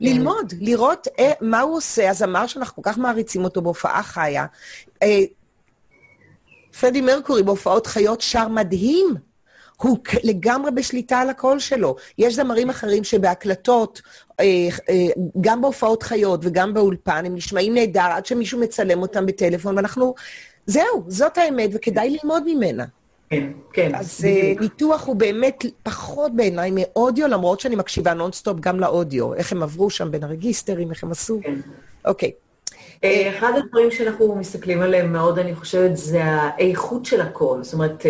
ללמוד, 0.00 0.52
לראות 0.60 1.08
אה, 1.18 1.32
מה 1.40 1.60
הוא 1.60 1.76
עושה. 1.76 2.10
הזמר 2.10 2.46
שאנחנו 2.46 2.82
כל 2.82 2.90
כך 2.90 2.98
מעריצים 2.98 3.44
אותו 3.44 3.62
בהופעה 3.62 4.02
חיה, 4.02 4.46
אה, 5.02 5.20
פרדי 6.80 7.00
מרקורי 7.00 7.42
בהופעות 7.42 7.86
חיות 7.86 8.20
שר 8.20 8.48
מדהים. 8.48 9.14
הוא 9.76 9.98
לגמרי 10.24 10.70
בשליטה 10.70 11.18
על 11.18 11.30
הקול 11.30 11.58
שלו. 11.58 11.96
יש 12.18 12.34
זמרים 12.34 12.70
אחרים 12.70 13.04
שבהקלטות, 13.04 14.02
אה, 14.40 14.44
אה, 14.88 14.94
גם 15.40 15.60
בהופעות 15.60 16.02
חיות 16.02 16.40
וגם 16.42 16.74
באולפן, 16.74 17.26
הם 17.26 17.34
נשמעים 17.34 17.74
נהדר 17.74 18.00
עד 18.00 18.26
שמישהו 18.26 18.60
מצלם 18.60 19.02
אותם 19.02 19.26
בטלפון, 19.26 19.76
ואנחנו... 19.76 20.14
זהו, 20.66 21.04
זאת 21.08 21.38
האמת, 21.38 21.70
וכדאי 21.72 22.10
ללמוד 22.22 22.42
ממנה. 22.46 22.84
כן, 23.30 23.50
כן. 23.72 23.94
אז 23.94 24.24
אה, 24.24 24.52
ניתוח 24.60 25.06
הוא 25.06 25.16
באמת 25.16 25.64
פחות 25.82 26.36
בעיניי 26.36 26.70
מאודיו, 26.74 27.28
למרות 27.28 27.60
שאני 27.60 27.76
מקשיבה 27.76 28.14
נונסטופ 28.14 28.60
גם 28.60 28.80
לאודיו. 28.80 29.34
איך 29.34 29.52
הם 29.52 29.62
עברו 29.62 29.90
שם 29.90 30.10
בין 30.10 30.24
הרגיסטרים, 30.24 30.90
איך 30.90 31.04
הם 31.04 31.10
עשו. 31.10 31.40
כן. 31.42 31.54
אוקיי. 32.04 32.30
אחד 33.04 33.52
הדברים 33.56 33.90
שאנחנו 33.90 34.36
מסתכלים 34.36 34.82
עליהם 34.82 35.12
מאוד, 35.12 35.38
אני 35.38 35.54
חושבת, 35.54 35.96
זה 35.96 36.24
האיכות 36.24 37.04
של 37.04 37.20
הקול. 37.20 37.62
זאת 37.62 37.74
אומרת, 37.74 38.06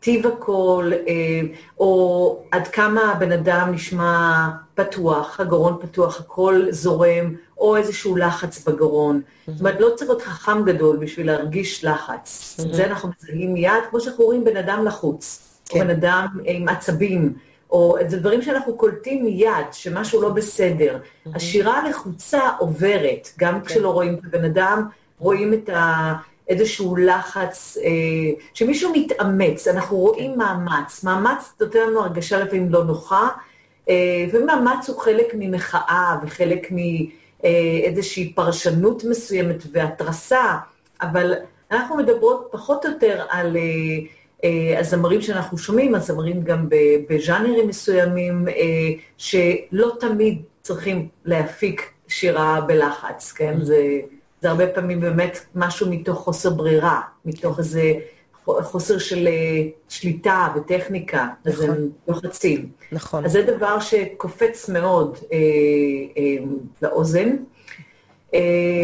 טיב 0.00 0.26
הקול, 0.26 0.92
אה, 0.92 1.40
או 1.80 2.42
עד 2.50 2.68
כמה 2.68 3.12
הבן 3.12 3.32
אדם 3.32 3.70
נשמע 3.72 4.48
פתוח, 4.74 5.40
הגרון 5.40 5.76
פתוח, 5.80 6.20
הקול 6.20 6.68
זורם, 6.70 7.34
או 7.58 7.76
איזשהו 7.76 8.16
לחץ 8.16 8.68
בגרון. 8.68 9.20
זאת 9.46 9.60
אומרת, 9.60 9.80
לא 9.80 9.90
צריך 9.96 10.10
להיות 10.10 10.22
חכם 10.22 10.64
גדול 10.64 10.96
בשביל 10.96 11.26
להרגיש 11.26 11.84
לחץ. 11.84 12.56
את 12.60 12.74
זה 12.74 12.86
אנחנו 12.86 13.08
מזהים 13.08 13.54
מיד, 13.54 13.72
כמו 13.90 14.00
שאנחנו 14.00 14.24
רואים 14.24 14.44
בן 14.44 14.56
אדם 14.56 14.84
לחוץ, 14.84 15.40
או 15.70 15.74
כן. 15.74 15.84
בן 15.84 15.90
אדם 15.90 16.26
עם 16.44 16.68
עצבים, 16.68 17.32
או 17.70 17.96
זה 18.08 18.16
דברים 18.16 18.42
שאנחנו 18.42 18.76
קולטים 18.76 19.24
מיד, 19.24 19.66
שמשהו 19.72 20.22
לא 20.22 20.28
בסדר. 20.28 20.98
השירה 21.34 21.78
הלחוצה 21.78 22.40
עוברת, 22.58 23.28
גם 23.38 23.60
כן. 23.60 23.66
כשלא 23.66 23.90
רואים 23.90 24.14
את 24.14 24.24
הבן 24.24 24.44
אדם, 24.44 24.88
רואים 25.18 25.54
את 25.54 25.68
ה... 25.68 26.12
איזשהו 26.48 26.96
לחץ, 26.96 27.78
אה, 27.84 27.90
שמישהו 28.54 28.92
מתאמץ, 28.94 29.68
אנחנו 29.68 29.96
רואים 29.96 30.32
כן. 30.32 30.38
מאמץ. 30.38 31.04
מאמץ 31.04 31.52
נותן 31.60 31.78
לנו 31.78 32.00
הרגשה 32.00 32.38
לפעמים 32.44 32.72
לא 32.72 32.84
נוחה, 32.84 33.28
אה, 33.88 33.94
ומאמץ 34.32 34.88
הוא 34.88 35.00
חלק 35.00 35.26
ממחאה 35.34 36.16
וחלק 36.22 36.68
מאיזושהי 36.70 37.18
אה, 37.44 38.30
פרשנות 38.34 39.04
מסוימת 39.04 39.62
והתרסה, 39.72 40.56
אבל 41.02 41.34
אנחנו 41.70 41.96
מדברות 41.96 42.48
פחות 42.50 42.86
או 42.86 42.90
יותר 42.90 43.24
על 43.30 43.56
אה, 43.56 43.62
אה, 44.44 44.80
הזמרים 44.80 45.22
שאנחנו 45.22 45.58
שומעים, 45.58 45.94
הזמרים 45.94 46.42
גם 46.42 46.68
בז'אנרים 47.08 47.68
מסוימים, 47.68 48.46
שלא 49.16 49.92
תמיד 50.00 50.42
צריכים 50.62 51.08
להפיק 51.24 51.90
שירה 52.08 52.60
בלחץ, 52.60 53.32
כן? 53.32 53.56
זה... 53.62 54.00
זה 54.40 54.48
הרבה 54.50 54.66
פעמים 54.66 55.00
באמת 55.00 55.38
משהו 55.54 55.90
מתוך 55.90 56.18
חוסר 56.18 56.50
ברירה, 56.50 57.00
מתוך 57.24 57.58
איזה 57.58 57.92
חוסר 58.62 58.98
של 58.98 59.28
אה, 59.28 59.62
שליטה 59.88 60.48
וטכניקה, 60.56 61.28
נכון. 61.44 61.64
אז 61.64 61.70
הם 61.70 61.88
לוחצים. 62.08 62.68
נכון. 62.92 63.24
אז 63.24 63.32
זה 63.32 63.42
דבר 63.42 63.80
שקופץ 63.80 64.68
מאוד 64.68 65.18
אה, 65.32 65.38
אה, 66.16 66.44
לאוזן. 66.82 67.36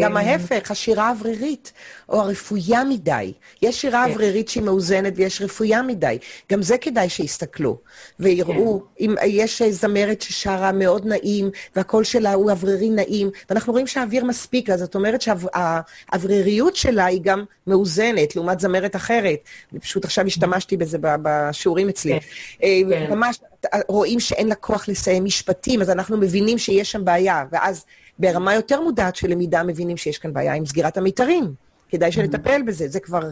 גם 0.01 0.17
ההפך, 0.17 0.71
השירה 0.71 1.07
האוורירית, 1.07 1.73
או 2.09 2.21
הרפויה 2.21 2.83
מדי. 2.83 3.33
יש 3.61 3.81
שירה 3.81 4.05
כן. 4.05 4.11
אוורירית 4.11 4.49
שהיא 4.49 4.63
מאוזנת 4.63 5.13
ויש 5.15 5.41
רפויה 5.41 5.81
מדי. 5.81 6.17
גם 6.51 6.61
זה 6.61 6.77
כדאי 6.77 7.09
שיסתכלו 7.09 7.77
ויראו. 8.19 8.79
כן. 8.79 9.05
אם 9.05 9.15
יש 9.25 9.61
זמרת 9.61 10.21
ששרה 10.21 10.71
מאוד 10.71 11.05
נעים, 11.05 11.49
והקול 11.75 12.03
שלה 12.03 12.33
הוא 12.33 12.51
אוורירי 12.51 12.89
נעים, 12.89 13.29
ואנחנו 13.49 13.73
רואים 13.73 13.87
שהאוויר 13.87 14.25
מספיק 14.25 14.69
לה, 14.69 14.77
זאת 14.77 14.95
אומרת 14.95 15.21
שהאווריריות 15.21 16.75
שלה 16.75 17.05
היא 17.05 17.21
גם 17.23 17.43
מאוזנת, 17.67 18.35
לעומת 18.35 18.59
זמרת 18.59 18.95
אחרת. 18.95 19.39
פשוט 19.81 20.05
עכשיו 20.05 20.25
השתמשתי 20.25 20.77
בזה 20.77 20.97
בשיעורים 21.01 21.89
אצלי. 21.89 22.19
כן. 22.19 22.27
אה, 22.63 22.81
כן. 22.89 23.13
ממש 23.13 23.39
רואים 23.87 24.19
שאין 24.19 24.47
לה 24.47 24.55
כוח 24.55 24.89
לסיים 24.89 25.25
משפטים, 25.25 25.81
אז 25.81 25.89
אנחנו 25.89 26.17
מבינים 26.17 26.57
שיש 26.57 26.91
שם 26.91 27.05
בעיה, 27.05 27.43
ואז... 27.51 27.85
ברמה 28.19 28.53
יותר 28.53 28.81
מודעת 28.81 29.15
של 29.15 29.29
למידה 29.29 29.63
מבינים 29.63 29.97
שיש 29.97 30.17
כאן 30.17 30.33
בעיה 30.33 30.53
עם 30.53 30.65
סגירת 30.65 30.97
המיתרים. 30.97 31.53
כדאי 31.89 32.11
שנטפל 32.11 32.61
בזה, 32.61 32.87
זה 32.87 32.99
כבר 32.99 33.29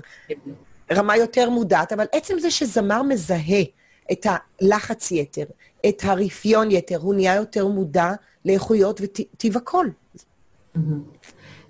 רמה 0.92 1.18
יותר 1.18 1.50
מודעת, 1.50 1.94
אבל 1.94 2.06
עצם 2.12 2.40
זה 2.40 2.52
שזמר 2.52 3.04
מזהה 3.04 3.64
את 4.12 4.26
הלחץ 4.30 5.12
יתר, 5.12 5.46
את 5.90 6.02
הרפיון 6.04 6.72
יתר, 6.72 6.98
הוא 6.98 7.14
נהיה 7.16 7.36
יותר 7.36 7.68
מודע 7.68 8.12
לאיכויות 8.46 9.02
וטיב 9.02 9.58
הקול. 9.58 9.92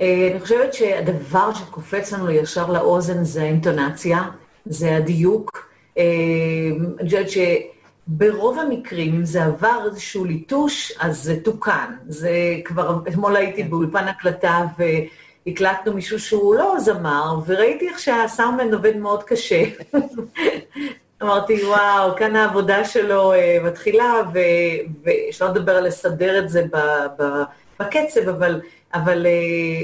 אה, 0.01 0.29
אני 0.31 0.39
חושבת 0.39 0.73
שהדבר 0.73 1.53
שקופץ 1.53 2.13
לנו 2.13 2.31
ישר 2.31 2.71
לאוזן 2.71 3.23
זה 3.23 3.41
האינטונציה, 3.41 4.21
זה 4.65 4.95
הדיוק. 4.95 5.69
אה, 5.97 6.03
אני 6.99 7.09
חושבת. 7.09 7.72
ברוב 8.07 8.59
המקרים, 8.59 9.15
אם 9.15 9.25
זה 9.25 9.43
עבר 9.43 9.79
איזשהו 9.85 10.25
ליטוש, 10.25 10.93
אז 10.99 11.23
זה 11.23 11.43
תוקן. 11.43 11.95
זה 12.07 12.31
כבר, 12.65 12.99
אתמול 13.07 13.35
הייתי 13.35 13.63
כן. 13.63 13.69
באולפן 13.69 14.07
הקלטה 14.07 14.65
והקלטנו 15.47 15.93
מישהו 15.93 16.19
שהוא 16.19 16.55
לא 16.55 16.75
זמר, 16.79 17.39
וראיתי 17.45 17.89
איך 17.89 17.99
שהסאונדמן 17.99 18.73
עובד 18.73 18.97
מאוד 18.97 19.23
קשה. 19.23 19.63
אמרתי, 21.23 21.65
וואו, 21.65 22.15
כאן 22.15 22.35
העבודה 22.35 22.85
שלו 22.85 23.33
uh, 23.33 23.37
מתחילה, 23.63 24.21
ושלא 25.03 25.49
לדבר 25.49 25.77
על 25.77 25.87
לסדר 25.87 26.39
את 26.39 26.49
זה 26.49 26.63
ב, 26.73 26.77
ב, 27.19 27.23
בקצב, 27.79 28.29
אבל 28.29 28.61
אבל 28.93 29.25
אה, 29.25 29.31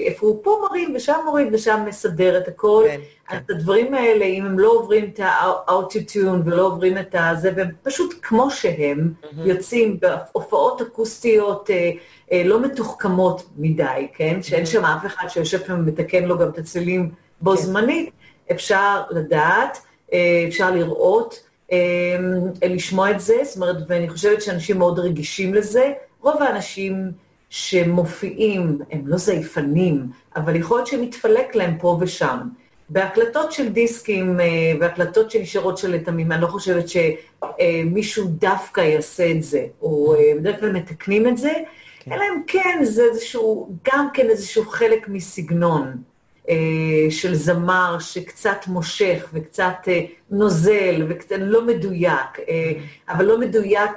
איפה 0.06 0.28
הוא 0.28 0.44
פה 0.44 0.62
מוריד 0.62 0.90
ושם 0.96 1.16
מוריד 1.26 1.48
ושם 1.52 1.84
מסדר 1.88 2.38
את 2.38 2.48
הכל. 2.48 2.84
כן, 2.88 2.98
כן. 3.28 3.36
אז 3.36 3.42
הדברים 3.50 3.94
האלה, 3.94 4.26
אם 4.26 4.46
הם 4.46 4.60
לא 4.60 4.72
עוברים 4.72 5.12
את 5.14 5.20
האוטיטיון 5.68 6.42
ולא 6.46 6.66
עוברים 6.66 6.98
את 6.98 7.16
הזה, 7.20 7.52
והם 7.56 7.70
פשוט 7.84 8.14
כמו 8.22 8.52
שהם, 8.52 9.14
mm-hmm. 9.22 9.28
יוצאים 9.46 10.00
בהופעות 10.00 10.82
אקוסטיות 10.82 11.70
אה, 11.70 11.92
אה, 12.32 12.44
לא 12.46 12.62
מתוחכמות 12.62 13.50
מדי, 13.58 14.08
כן? 14.14 14.44
שאין 14.44 14.66
שם 14.66 14.86
אף 14.86 15.06
אחד 15.06 15.28
שיושב 15.28 15.60
שם 15.68 15.74
ומתקן 15.80 16.24
לו 16.24 16.38
גם 16.38 16.50
את 16.50 16.58
הצלילים 16.58 17.12
בו 17.42 17.52
כן. 17.52 17.62
זמנית, 17.62 18.10
אפשר 18.52 19.02
לדעת, 19.10 19.78
אה, 20.14 20.46
אפשר 20.48 20.72
לראות, 20.72 21.44
אה, 21.72 22.68
לשמוע 22.70 23.12
את 23.12 23.20
זה, 23.20 23.38
זאת 23.44 23.56
אומרת, 23.56 23.78
ואני 23.88 24.10
חושבת 24.10 24.42
שאנשים 24.42 24.78
מאוד 24.78 25.00
רגישים 25.00 25.54
לזה. 25.54 25.94
רוב 26.22 26.42
האנשים... 26.42 27.29
שמופיעים, 27.50 28.80
הם 28.92 29.08
לא 29.08 29.18
זייפנים, 29.18 30.08
אבל 30.36 30.56
יכול 30.56 30.78
להיות 30.78 30.88
שמתפלק 30.88 31.56
להם 31.56 31.78
פה 31.80 31.98
ושם. 32.02 32.40
בהקלטות 32.90 33.52
של 33.52 33.70
דיסקים 33.70 34.40
והקלטות 34.80 35.32
של 35.32 35.46
שירות 35.46 35.78
של 35.78 35.92
לטעמים, 35.92 36.32
אני 36.32 36.42
לא 36.42 36.48
חושבת 36.48 36.86
שמישהו 36.90 38.28
דווקא 38.28 38.82
יעשה 38.82 39.32
את 39.32 39.44
זה, 39.44 39.66
או 39.82 40.16
אה, 40.16 40.32
בדרך 40.40 40.60
כלל 40.60 40.72
מתקנים 40.72 41.28
את 41.28 41.38
זה, 41.38 41.54
כן. 42.00 42.12
אלא 42.12 42.24
אם 42.24 42.42
כן 42.48 42.80
זה 42.84 43.04
איזשהו, 43.04 43.76
גם 43.94 44.08
כן 44.14 44.30
איזשהו 44.30 44.66
חלק 44.66 45.10
מסגנון 45.10 45.98
אה, 46.50 46.56
של 47.10 47.36
זמר 47.36 47.98
שקצת 48.00 48.68
מושך 48.68 49.30
וקצת 49.34 49.76
אה, 49.88 50.02
נוזל 50.32 51.06
וקצת 51.10 51.36
לא 51.40 51.66
מדויק, 51.66 52.40
אבל 53.10 53.26
לא 53.26 53.40
מדויק 53.40 53.92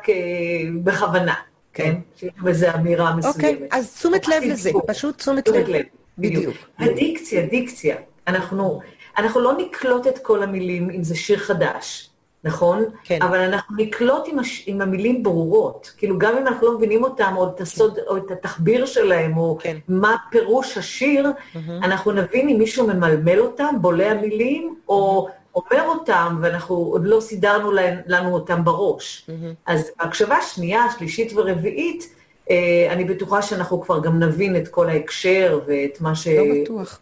בכוונה. 0.84 1.34
כן? 1.72 1.94
שיש 2.16 2.30
בזה 2.42 2.74
אמירה 2.74 3.16
מסוימת. 3.16 3.36
אוקיי, 3.36 3.68
אז 3.70 3.94
תשומת 3.94 4.28
לב 4.28 4.42
לזה, 4.42 4.70
פשוט 4.86 5.18
תשומת 5.18 5.48
לב. 5.48 5.84
בדיוק. 6.18 6.56
הדיקציה, 6.78 7.46
דיקציה. 7.46 7.96
אנחנו, 8.28 8.80
אנחנו 9.18 9.40
לא 9.40 9.52
נקלוט 9.58 10.06
את 10.06 10.18
כל 10.18 10.42
המילים 10.42 10.90
אם 10.90 11.04
זה 11.04 11.14
שיר 11.14 11.38
חדש, 11.38 12.10
נכון? 12.44 12.84
כן. 13.04 13.22
אבל 13.22 13.38
אנחנו 13.38 13.76
נקלוט 13.76 14.22
עם, 14.26 14.38
הש, 14.38 14.64
עם 14.66 14.80
המילים 14.80 15.22
ברורות. 15.22 15.92
כאילו, 15.96 16.18
גם 16.18 16.36
אם 16.36 16.46
אנחנו 16.46 16.66
לא 16.66 16.76
מבינים 16.76 17.04
אותם, 17.04 17.34
או 17.36 17.48
את 17.48 17.60
הסוד, 17.60 17.98
או 18.08 18.16
את 18.16 18.30
התחביר 18.30 18.86
שלהם, 18.86 19.36
או 19.36 19.58
כן. 19.60 19.76
מה 19.88 20.16
פירוש 20.30 20.78
השיר, 20.78 21.26
mm-hmm. 21.26 21.58
אנחנו 21.82 22.12
נבין 22.12 22.48
אם 22.48 22.58
מישהו 22.58 22.86
ממלמל 22.86 23.38
אותם, 23.40 23.74
בולע 23.80 24.14
מילים, 24.14 24.76
או... 24.88 25.28
אומר 25.54 25.84
אותם, 25.86 26.38
ואנחנו 26.42 26.74
עוד 26.74 27.06
לא 27.06 27.20
סידרנו 27.20 27.70
לנו 28.06 28.34
אותם 28.34 28.64
בראש. 28.64 29.26
Mm-hmm. 29.28 29.32
אז 29.66 29.90
בהקשבה 29.98 30.36
שנייה, 30.54 30.84
שלישית 30.98 31.32
ורביעית, 31.36 32.14
אה, 32.50 32.88
אני 32.90 33.04
בטוחה 33.04 33.42
שאנחנו 33.42 33.80
כבר 33.80 34.00
גם 34.00 34.18
נבין 34.18 34.56
את 34.56 34.68
כל 34.68 34.88
ההקשר 34.88 35.60
ואת 35.66 36.00
מה 36.00 36.14
ש... 36.14 36.26
לא 36.26 36.44
בטוח. 36.62 37.00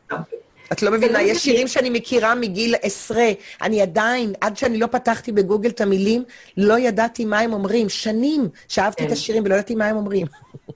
את 0.72 0.82
לא 0.82 0.90
מבינה, 0.90 1.12
לא 1.12 1.18
יש 1.18 1.44
שירים 1.44 1.68
שאני 1.68 1.90
מכירה 1.90 2.34
מגיל 2.34 2.74
עשרה, 2.82 3.26
אני 3.62 3.82
עדיין, 3.82 4.32
עד 4.40 4.56
שאני 4.56 4.78
לא 4.78 4.86
פתחתי 4.86 5.32
בגוגל 5.32 5.68
את 5.68 5.80
המילים, 5.80 6.24
לא 6.56 6.78
ידעתי 6.78 7.24
מה 7.24 7.38
הם 7.38 7.52
אומרים. 7.52 7.88
שנים 7.88 8.48
שאהבתי 8.68 9.02
את 9.02 9.08
כן. 9.08 9.12
השירים 9.12 9.44
ולא 9.44 9.54
ידעתי 9.54 9.74
מה 9.74 9.86
הם 9.86 9.96
אומרים. 9.96 10.26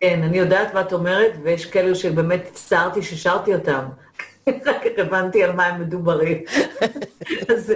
כן, 0.00 0.22
אני 0.22 0.38
יודעת 0.38 0.74
מה 0.74 0.80
את 0.80 0.92
אומרת, 0.92 1.32
ויש 1.42 1.66
כאלו 1.66 1.94
שבאמת 1.94 2.46
הצטערתי 2.50 3.02
ששרתי 3.02 3.54
אותם. 3.54 3.84
רק 4.48 4.82
הבנתי 4.98 5.44
על 5.44 5.52
מה 5.52 5.66
הם 5.66 5.80
מדוברים. 5.80 6.38
אז, 7.52 7.72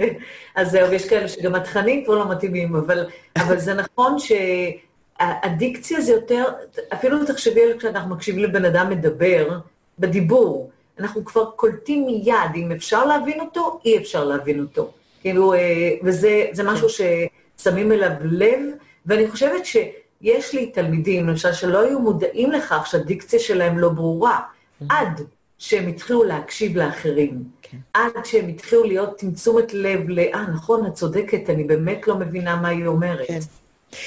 אז 0.54 0.70
זהו, 0.70 0.92
יש 0.92 1.08
כאלה 1.08 1.28
שגם 1.28 1.54
התכנים 1.54 2.04
כבר 2.04 2.14
לא 2.14 2.30
מתאימים, 2.30 2.76
אבל, 2.76 3.06
אבל 3.36 3.58
זה 3.58 3.74
נכון 3.74 4.16
שהאדיקציה 4.18 6.00
זה 6.00 6.12
יותר, 6.12 6.44
אפילו 6.92 7.24
תחשבי 7.24 7.62
על 7.62 7.78
כשאנחנו 7.78 8.14
מקשיבים 8.14 8.44
לבן 8.44 8.64
אדם 8.64 8.90
מדבר, 8.90 9.58
בדיבור, 9.98 10.70
אנחנו 11.00 11.24
כבר 11.24 11.50
קולטים 11.50 12.06
מיד 12.06 12.54
אם 12.54 12.72
אפשר 12.72 13.04
להבין 13.04 13.40
אותו, 13.40 13.80
אי 13.84 13.98
אפשר 13.98 14.24
להבין 14.24 14.60
אותו. 14.60 14.92
כאילו, 15.20 15.54
אה, 15.54 15.94
וזה 16.02 16.46
זה 16.52 16.62
משהו 16.62 16.88
ששמים 16.88 17.92
אליו 17.92 18.10
לב, 18.22 18.60
ואני 19.06 19.30
חושבת 19.30 19.66
שיש 19.66 20.54
לי 20.54 20.66
תלמידים, 20.66 21.28
למשל, 21.28 21.52
שלא 21.52 21.80
היו 21.80 22.00
מודעים 22.00 22.52
לכך 22.52 22.86
שהדיקציה 22.86 23.38
שלהם 23.38 23.78
לא 23.78 23.88
ברורה, 23.88 24.40
עד 24.88 25.20
שהם 25.58 25.88
התחילו 25.88 26.24
להקשיב 26.24 26.76
לאחרים, 26.76 27.44
כן. 27.62 27.78
עד 27.94 28.12
שהם 28.24 28.48
התחילו 28.48 28.84
להיות 28.84 29.22
עם 29.22 29.30
תשומת 29.34 29.74
לב 29.74 30.00
ל, 30.08 30.18
אה, 30.18 30.46
נכון, 30.54 30.86
את 30.86 30.92
צודקת, 30.92 31.50
אני 31.50 31.64
באמת 31.64 32.08
לא 32.08 32.18
מבינה 32.18 32.56
מה 32.56 32.68
היא 32.68 32.86
אומרת. 32.86 33.26
כן. 33.26 33.38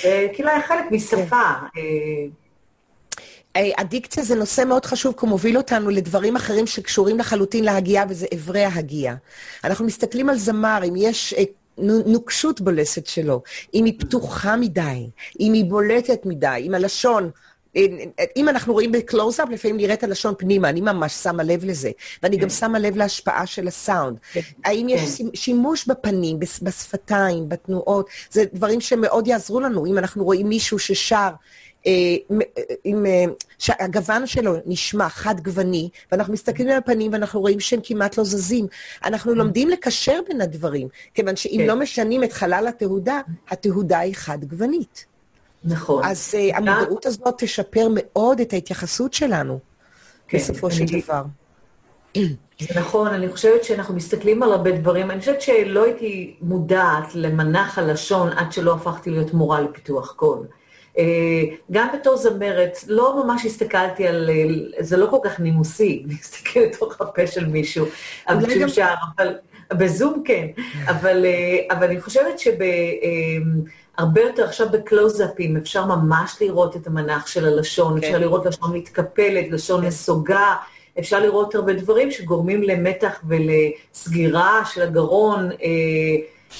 אה, 0.05 0.27
כאילו 0.33 0.49
היה 0.49 0.61
חלק 0.61 0.91
משפה. 0.91 1.35
אה, 1.35 1.81
אה, 3.55 3.69
אדיקציה 3.75 4.23
זה 4.23 4.35
נושא 4.35 4.63
מאוד 4.63 4.85
חשוב, 4.85 5.13
כי 5.13 5.19
הוא 5.21 5.29
מוביל 5.29 5.57
אותנו 5.57 5.89
לדברים 5.89 6.35
אחרים 6.35 6.67
שקשורים 6.67 7.19
לחלוטין 7.19 7.63
להגייה, 7.63 8.05
וזה 8.09 8.25
אברי 8.35 8.63
ההגייה. 8.63 9.15
אנחנו 9.63 9.85
מסתכלים 9.85 10.29
על 10.29 10.37
זמר, 10.37 10.79
אם 10.87 10.93
יש 10.97 11.33
אה, 11.33 11.43
נו- 11.77 12.03
נוקשות 12.05 12.61
בולסת 12.61 13.07
שלו, 13.07 13.41
אם 13.73 13.85
היא 13.85 13.99
פתוחה 13.99 14.55
מדי, 14.55 15.09
אם 15.39 15.53
היא 15.53 15.65
בולטת 15.65 16.25
מדי, 16.25 16.63
אם 16.67 16.73
הלשון... 16.73 17.29
אה, 17.75 17.85
אם 18.37 18.49
אנחנו 18.49 18.73
רואים 18.73 18.91
בקלוז-אפ, 18.91 19.49
לפעמים 19.49 19.77
נראה 19.77 19.93
את 19.93 20.03
הלשון 20.03 20.33
פנימה, 20.37 20.69
אני 20.69 20.81
ממש 20.81 21.13
שמה 21.13 21.43
לב 21.43 21.65
לזה. 21.65 21.91
ואני 22.23 22.37
גם 22.37 22.49
שמה 22.49 22.79
לב 22.79 22.97
להשפעה 22.97 23.45
של 23.45 23.67
הסאונד. 23.67 24.17
האם 24.65 24.89
יש 24.89 25.21
כן. 25.21 25.25
שימוש 25.33 25.87
בפנים, 25.87 26.39
בשפתיים, 26.61 27.49
בתנועות, 27.49 28.09
זה 28.31 28.43
דברים 28.53 28.81
שמאוד 28.81 29.27
יעזרו 29.27 29.59
לנו. 29.59 29.85
אם 29.85 29.97
אנחנו 29.97 30.23
רואים 30.23 30.49
מישהו 30.49 30.79
ששר, 30.79 31.29
אה, 31.87 31.91
אה, 32.57 32.63
עם, 32.83 33.05
שהגוון 33.57 34.27
שלו 34.27 34.53
נשמע 34.65 35.09
חד-גווני, 35.09 35.89
ואנחנו 36.11 36.33
מסתכלים 36.33 36.69
על 36.69 36.77
הפנים 36.77 37.13
ואנחנו 37.13 37.39
רואים 37.39 37.59
שהם 37.59 37.79
כמעט 37.83 38.17
לא 38.17 38.23
זזים. 38.23 38.67
אנחנו 39.05 39.35
לומדים 39.35 39.69
לקשר 39.69 40.19
בין 40.27 40.41
הדברים, 40.41 40.87
כיוון 41.13 41.35
שאם 41.35 41.57
כן. 41.61 41.67
לא 41.67 41.75
משנים 41.75 42.23
את 42.23 42.33
חלל 42.33 42.65
התהודה, 42.67 43.21
התהודה 43.49 43.99
היא 43.99 44.15
חד-גוונית. 44.15 45.10
נכון. 45.63 46.03
אז 46.05 46.35
אה, 46.37 46.57
המודעות 46.57 47.05
הזאת 47.05 47.33
תשפר 47.37 47.87
מאוד 47.95 48.39
את 48.39 48.53
ההתייחסות 48.53 49.13
שלנו, 49.13 49.59
כן, 50.27 50.37
בסופו 50.37 50.71
של 50.71 50.83
אני- 50.91 51.01
דבר. 51.01 51.23
זה 52.59 52.79
נכון, 52.79 53.07
אני 53.07 53.29
חושבת 53.29 53.63
שאנחנו 53.63 53.95
מסתכלים 53.95 54.43
על 54.43 54.51
הרבה 54.51 54.71
דברים. 54.71 55.11
אני 55.11 55.19
חושבת 55.19 55.41
שלא 55.41 55.83
הייתי 55.85 56.35
מודעת 56.41 57.15
למנח 57.15 57.77
הלשון 57.77 58.29
עד 58.29 58.51
שלא 58.51 58.73
הפכתי 58.73 59.09
להיות 59.09 59.33
מורה 59.33 59.61
לפיתוח 59.61 60.11
קול. 60.11 60.39
אה, 60.97 61.03
גם 61.71 61.87
בתור 61.93 62.17
זמרת, 62.17 62.77
לא 62.87 63.23
ממש 63.25 63.45
הסתכלתי 63.45 64.07
על... 64.07 64.29
אה, 64.29 64.45
זה 64.83 64.97
לא 64.97 65.07
כל 65.11 65.17
כך 65.23 65.39
נימוסי, 65.39 66.03
להסתכל 66.07 66.59
לתוך 66.59 67.01
הפה 67.01 67.27
של 67.27 67.45
מישהו, 67.45 67.85
אבל 68.27 68.59
גם- 68.61 68.69
שר, 68.69 68.93
אבל 69.17 69.33
בזום 69.73 70.23
כן. 70.25 70.47
אבל, 70.87 71.25
אה, 71.25 71.75
אבל 71.77 71.87
אני 71.87 72.01
חושבת 72.01 72.39
שבהרבה 74.01 74.21
יותר 74.21 74.43
עכשיו 74.45 74.67
בקלוזאפים 74.71 75.57
אפשר 75.57 75.85
ממש 75.85 76.37
לראות 76.41 76.75
את 76.75 76.87
המנח 76.87 77.27
של 77.27 77.45
הלשון, 77.45 77.99
כן. 78.01 78.07
אפשר 78.07 78.19
לראות 78.19 78.45
לשון 78.45 78.73
מתקפלת, 78.77 79.45
לשון 79.51 79.85
נסוגה. 79.85 80.55
אפשר 80.99 81.19
לראות 81.19 81.55
הרבה 81.55 81.73
דברים 81.73 82.11
שגורמים 82.11 82.63
למתח 82.63 83.21
ולסגירה 83.27 84.61
של 84.73 84.81
הגרון. 84.81 85.49
אה, 85.51 85.57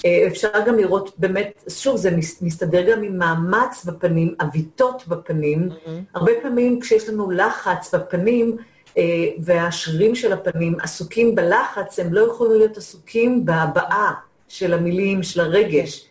אה, 0.06 0.28
אפשר 0.28 0.48
גם 0.68 0.78
לראות 0.78 1.12
באמת, 1.18 1.64
שוב, 1.70 1.98
זה 1.98 2.12
מס- 2.12 2.42
מסתדר 2.42 2.92
גם 2.92 3.04
עם 3.04 3.18
מאמץ 3.18 3.86
בפנים, 3.86 4.36
עוויתות 4.42 5.04
בפנים. 5.08 5.70
הרבה 6.14 6.32
פעמים 6.42 6.80
כשיש 6.80 7.10
לנו 7.10 7.32
לחץ 7.32 7.96
בפנים, 7.96 8.58
אה, 8.98 9.04
והשרירים 9.44 10.16
של 10.16 10.34
הפנים 10.34 10.76
עסוקים 10.82 11.36
בלחץ, 11.36 12.00
הם 12.00 12.14
לא 12.14 12.22
יכולים 12.22 12.58
להיות 12.58 12.78
עסוקים 12.78 13.46
בהבעה 13.46 14.12
של 14.48 14.74
המילים, 14.74 15.24
של 15.24 15.40
הרגש. 15.40 16.06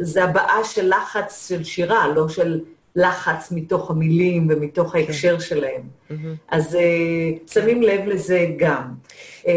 זה 0.00 0.24
הבעה 0.24 0.64
של 0.64 0.88
לחץ 0.88 1.48
של 1.48 1.64
שירה, 1.64 2.08
לא 2.08 2.28
של 2.28 2.60
לחץ 2.96 3.52
מתוך 3.52 3.90
המילים 3.90 4.46
ומתוך 4.50 4.94
ההקשר 4.94 5.38
שלהם. 5.38 5.82
אז 6.48 6.74
אה, 6.74 6.80
שמים 7.52 7.82
לב 7.82 8.06
לזה 8.06 8.46
גם. 8.58 8.94
אה, 9.46 9.52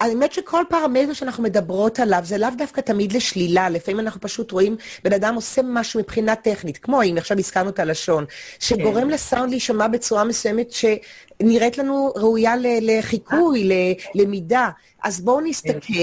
האמת 0.00 0.32
שכל 0.32 0.62
פרמטר 0.68 1.12
שאנחנו 1.12 1.42
מדברות 1.42 2.00
עליו, 2.00 2.20
זה 2.24 2.38
לאו 2.38 2.48
דווקא 2.58 2.80
תמיד 2.80 3.12
לשלילה, 3.12 3.68
לפעמים 3.68 4.00
אנחנו 4.00 4.20
פשוט 4.20 4.50
רואים 4.52 4.76
בן 5.04 5.12
אדם 5.12 5.34
עושה 5.34 5.62
משהו 5.64 6.00
מבחינה 6.00 6.36
טכנית, 6.36 6.78
כמו 6.78 7.02
אם 7.02 7.14
עכשיו 7.18 7.38
הזכרנו 7.38 7.68
את 7.68 7.78
הלשון, 7.78 8.24
שגורם 8.58 9.02
כן. 9.02 9.08
לסאונד 9.08 9.50
להישמע 9.50 9.88
בצורה 9.88 10.24
מסוימת 10.24 10.70
שנראית 10.70 11.78
לנו 11.78 12.12
ראויה 12.16 12.54
לחיקוי, 12.80 13.70
ללמידה. 14.14 14.68
אז 15.02 15.20
בואו 15.20 15.40
נסתכל. 15.40 15.94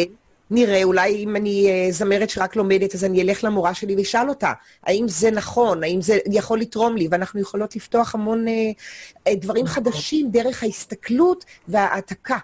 נראה, 0.52 0.84
אולי 0.84 1.16
אם 1.16 1.36
אני 1.36 1.68
אה, 1.70 1.92
זמרת 1.92 2.30
שרק 2.30 2.56
לומדת, 2.56 2.96
אז 2.96 3.04
אני 3.04 3.22
אלך 3.22 3.44
למורה 3.44 3.74
שלי 3.74 3.96
ואשאל 3.96 4.30
אותה, 4.30 4.54
האם 4.84 5.08
זה 5.08 5.32
נכון, 5.32 5.84
האם 5.84 6.02
זה 6.02 6.18
יכול 6.32 6.60
לתרום 6.60 6.98
לי, 6.98 7.08
ואנחנו 7.12 7.40
יכולות 7.40 7.76
לפתוח 7.76 8.16
המון 8.16 8.48
אה, 8.48 8.54
אה, 9.28 9.36
דברים 9.36 9.66
נכון. 9.66 9.84
חדשים 9.84 10.32
דרך 10.32 10.64
ההסתכלות 10.64 11.46
וההעתקה 11.68 12.38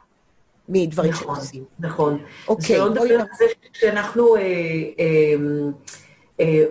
מדברים 0.69 1.11
נכון, 1.11 1.35
שעושים. 1.35 1.63
נכון. 1.79 2.19
אוקיי, 2.47 2.75
שלא 2.75 2.89
נדבר 2.89 3.19
על 3.19 3.27
זה 3.37 3.45
שאנחנו 3.73 4.35
אה, 4.35 4.41
אה, 4.99 5.35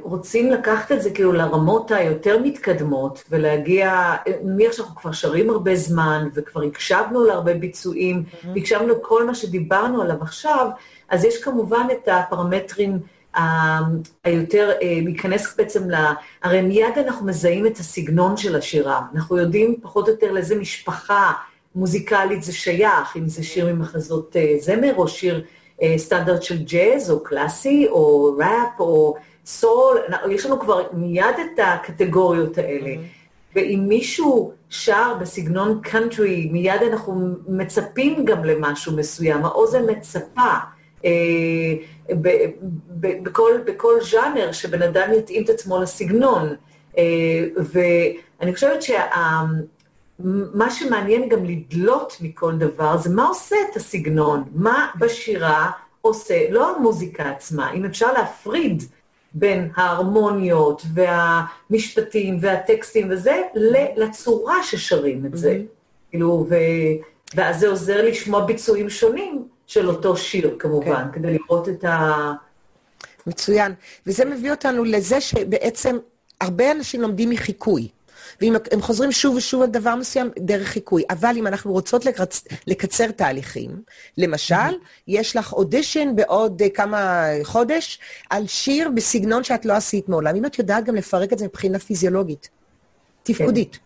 רוצים 0.02 0.50
לקחת 0.50 0.92
את 0.92 1.02
זה 1.02 1.10
כאילו 1.10 1.32
לרמות 1.32 1.90
היותר 1.90 2.38
מתקדמות 2.42 3.24
ולהגיע, 3.30 3.90
אה, 4.26 4.32
נניח 4.42 4.72
שאנחנו 4.72 4.96
כבר 4.96 5.12
שרים 5.12 5.50
הרבה 5.50 5.76
זמן 5.76 6.28
וכבר 6.34 6.62
הקשבנו 6.62 7.24
להרבה 7.24 7.54
ביצועים, 7.54 8.24
והקשבנו 8.54 8.94
כל 9.02 9.26
מה 9.26 9.34
שדיברנו 9.34 10.02
עליו 10.02 10.16
עכשיו, 10.20 10.68
אז 11.08 11.24
יש 11.24 11.44
כמובן 11.44 11.86
את 11.92 12.08
הפרמטרים 12.12 12.98
ה- 13.34 13.78
היותר, 14.24 14.70
אה, 14.82 14.98
להיכנס 15.04 15.56
בעצם 15.56 15.90
ל... 15.90 15.94
הרי 16.42 16.60
מיד 16.62 16.98
אנחנו 17.06 17.26
מזהים 17.26 17.66
את 17.66 17.76
הסגנון 17.78 18.36
של 18.36 18.56
השירה, 18.56 19.00
אנחנו 19.14 19.36
יודעים 19.38 19.76
פחות 19.82 20.08
או 20.08 20.12
יותר 20.12 20.32
לאיזה 20.32 20.54
משפחה 20.54 21.32
מוזיקלית 21.74 22.42
זה 22.42 22.52
שייך, 22.52 23.16
אם 23.16 23.28
זה 23.28 23.44
שיר 23.44 23.74
ממחזות 23.74 24.36
אה, 24.36 24.54
זמר, 24.60 24.94
או 24.96 25.08
שיר 25.08 25.44
אה, 25.82 25.94
סטנדרט 25.96 26.42
של 26.42 26.64
ג'אז, 26.64 27.10
או 27.10 27.22
קלאסי, 27.22 27.86
או 27.88 28.34
ראפ, 28.38 28.80
או 28.80 29.14
סול, 29.46 29.98
יש 30.30 30.46
לנו 30.46 30.60
כבר 30.60 30.82
מיד 30.92 31.24
את 31.40 31.60
הקטגוריות 31.62 32.58
האלה. 32.58 32.94
ואם 33.54 33.84
מישהו 33.88 34.52
שר 34.70 35.14
בסגנון 35.20 35.80
קאנטרי, 35.82 36.48
מיד 36.52 36.82
אנחנו 36.92 37.28
מצפים 37.48 38.24
גם 38.24 38.44
למשהו 38.44 38.96
מסוים, 38.96 39.44
האוזן 39.44 39.90
מצפה. 39.90 40.54
אה, 41.04 41.10
ב- 42.10 42.46
ב- 43.00 43.24
בכל, 43.24 43.52
בכל 43.64 43.94
ז'אנר 44.00 44.52
שבן 44.52 44.82
אדם 44.82 45.12
יתאים 45.18 45.44
את 45.44 45.50
עצמו 45.50 45.82
לסגנון. 45.82 46.54
אה, 46.98 47.04
ואני 47.56 48.54
חושבת 48.54 48.82
שמה 48.82 50.70
שמעניין 50.70 51.28
גם 51.28 51.44
לדלות 51.44 52.16
מכל 52.20 52.54
דבר 52.56 52.96
זה 52.96 53.10
מה 53.10 53.26
עושה 53.28 53.56
את 53.70 53.76
הסגנון, 53.76 54.44
מה 54.54 54.86
בשירה 54.98 55.70
עושה, 56.00 56.50
לא 56.50 56.76
המוזיקה 56.76 57.30
עצמה, 57.30 57.72
אם 57.72 57.84
אפשר 57.84 58.12
להפריד 58.12 58.82
בין 59.34 59.70
ההרמוניות 59.76 60.82
והמשפטים 60.94 62.38
והטקסטים 62.40 63.08
וזה, 63.10 63.42
לצורה 63.96 64.62
ששרים 64.62 65.26
את 65.26 65.36
זה. 65.36 65.60
כאילו, 66.10 66.46
ו... 66.50 66.54
ואז 67.34 67.60
זה 67.60 67.68
עוזר 67.68 68.04
לשמוע 68.04 68.44
ביצועים 68.44 68.90
שונים 68.90 69.48
של 69.66 69.88
אותו 69.88 70.16
שיר, 70.16 70.56
כמובן, 70.58 71.04
כדי 71.12 71.38
לראות 71.38 71.68
את 71.68 71.84
ה... 71.84 72.32
מצוין. 73.26 73.72
וזה 74.06 74.24
מביא 74.24 74.50
אותנו 74.50 74.84
לזה 74.84 75.20
שבעצם 75.20 75.98
הרבה 76.40 76.72
אנשים 76.72 77.00
לומדים 77.02 77.30
מחיקוי. 77.30 77.88
ואם 78.42 78.54
הם 78.72 78.82
חוזרים 78.82 79.12
שוב 79.12 79.36
ושוב 79.36 79.62
על 79.62 79.68
דבר 79.68 79.96
מסוים, 79.96 80.30
דרך 80.38 80.68
חיקוי. 80.68 81.02
אבל 81.10 81.34
אם 81.36 81.46
אנחנו 81.46 81.72
רוצות 81.72 82.04
לקצ... 82.04 82.44
לקצר 82.66 83.10
תהליכים, 83.10 83.82
למשל, 84.18 84.54
יש 85.08 85.36
לך 85.36 85.52
אודישן 85.52 86.16
בעוד 86.16 86.62
uh, 86.62 86.70
כמה 86.74 87.26
חודש 87.42 87.98
על 88.30 88.46
שיר 88.46 88.90
בסגנון 88.94 89.44
שאת 89.44 89.64
לא 89.64 89.72
עשית 89.72 90.08
מעולם. 90.08 90.36
אם 90.36 90.46
את 90.46 90.58
יודעת 90.58 90.84
גם 90.84 90.94
לפרק 90.94 91.32
את 91.32 91.38
זה 91.38 91.44
מבחינה 91.44 91.78
פיזיולוגית, 91.78 92.48
תפקודית. 93.22 93.78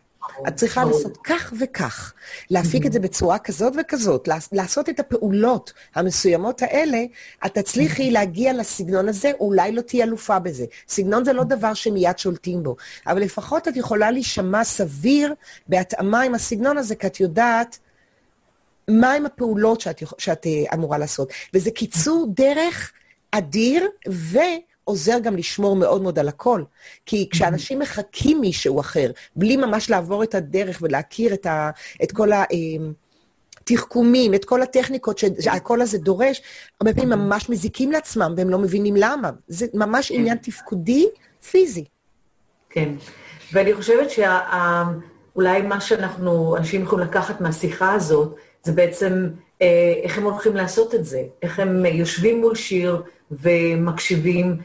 את 0.48 0.56
צריכה 0.56 0.84
לעשות 0.84 1.18
כך 1.24 1.52
וכך, 1.60 2.12
להפיק 2.50 2.86
את 2.86 2.92
זה 2.92 3.00
בצורה 3.00 3.38
כזאת 3.38 3.72
וכזאת, 3.80 4.28
לעשות 4.52 4.88
את 4.88 5.00
הפעולות 5.00 5.72
המסוימות 5.94 6.62
האלה, 6.62 7.04
את 7.46 7.58
תצליחי 7.58 8.10
להגיע 8.10 8.52
לסגנון 8.52 9.08
הזה, 9.08 9.30
אולי 9.40 9.72
לא 9.72 9.80
תהיה 9.80 10.04
אלופה 10.04 10.38
בזה. 10.38 10.64
סגנון 10.88 11.24
זה 11.24 11.32
לא 11.32 11.44
דבר 11.44 11.74
שמיד 11.74 12.18
שולטים 12.18 12.62
בו, 12.62 12.76
אבל 13.06 13.22
לפחות 13.22 13.68
את 13.68 13.76
יכולה 13.76 14.10
להישמע 14.10 14.64
סביר 14.64 15.34
בהתאמה 15.68 16.22
עם 16.22 16.34
הסגנון 16.34 16.78
הזה, 16.78 16.94
כי 16.94 17.06
את 17.06 17.20
יודעת 17.20 17.78
מהם 18.90 19.26
הפעולות 19.26 19.80
שאת, 19.80 20.02
שאת 20.18 20.46
אה, 20.46 20.74
אמורה 20.74 20.98
לעשות. 20.98 21.32
וזה 21.54 21.70
קיצור 21.70 22.26
דרך 22.34 22.92
אדיר, 23.30 23.88
ו... 24.08 24.38
עוזר 24.86 25.18
גם 25.18 25.36
לשמור 25.36 25.76
מאוד 25.76 26.02
מאוד 26.02 26.18
על 26.18 26.28
הכל. 26.28 26.62
כי 27.06 27.28
כשאנשים 27.30 27.78
מחקים 27.78 28.40
מישהו 28.40 28.80
אחר, 28.80 29.10
בלי 29.36 29.56
ממש 29.56 29.90
לעבור 29.90 30.22
את 30.22 30.34
הדרך 30.34 30.78
ולהכיר 30.82 31.34
את, 31.34 31.46
ה, 31.46 31.70
את 32.02 32.12
כל 32.12 32.28
התחכומים, 33.62 34.34
את 34.34 34.44
כל 34.44 34.62
הטכניקות 34.62 35.18
שהקול 35.18 35.80
הזה 35.80 35.98
דורש, 35.98 36.42
הרבה 36.80 36.94
פעמים 36.94 37.10
ממש 37.10 37.48
מזיקים 37.48 37.92
לעצמם 37.92 38.34
והם 38.36 38.50
לא 38.50 38.58
מבינים 38.58 38.94
למה. 38.96 39.30
זה 39.48 39.66
ממש 39.74 40.08
כן. 40.08 40.14
עניין 40.14 40.36
תפקודי 40.36 41.06
פיזי. 41.50 41.84
כן, 42.70 42.88
ואני 43.52 43.74
חושבת 43.74 44.10
שאולי 44.10 45.62
מה 45.62 45.80
שאנחנו, 45.80 46.56
אנשים 46.56 46.82
יכולים 46.82 47.06
לקחת 47.06 47.40
מהשיחה 47.40 47.92
הזאת, 47.92 48.36
זה 48.62 48.72
בעצם 48.72 49.28
אה, 49.62 49.94
איך 50.02 50.18
הם 50.18 50.24
הולכים 50.24 50.56
לעשות 50.56 50.94
את 50.94 51.04
זה, 51.04 51.22
איך 51.42 51.58
הם 51.58 51.86
יושבים 51.86 52.40
מול 52.40 52.54
שיר 52.54 53.02
ומקשיבים, 53.30 54.56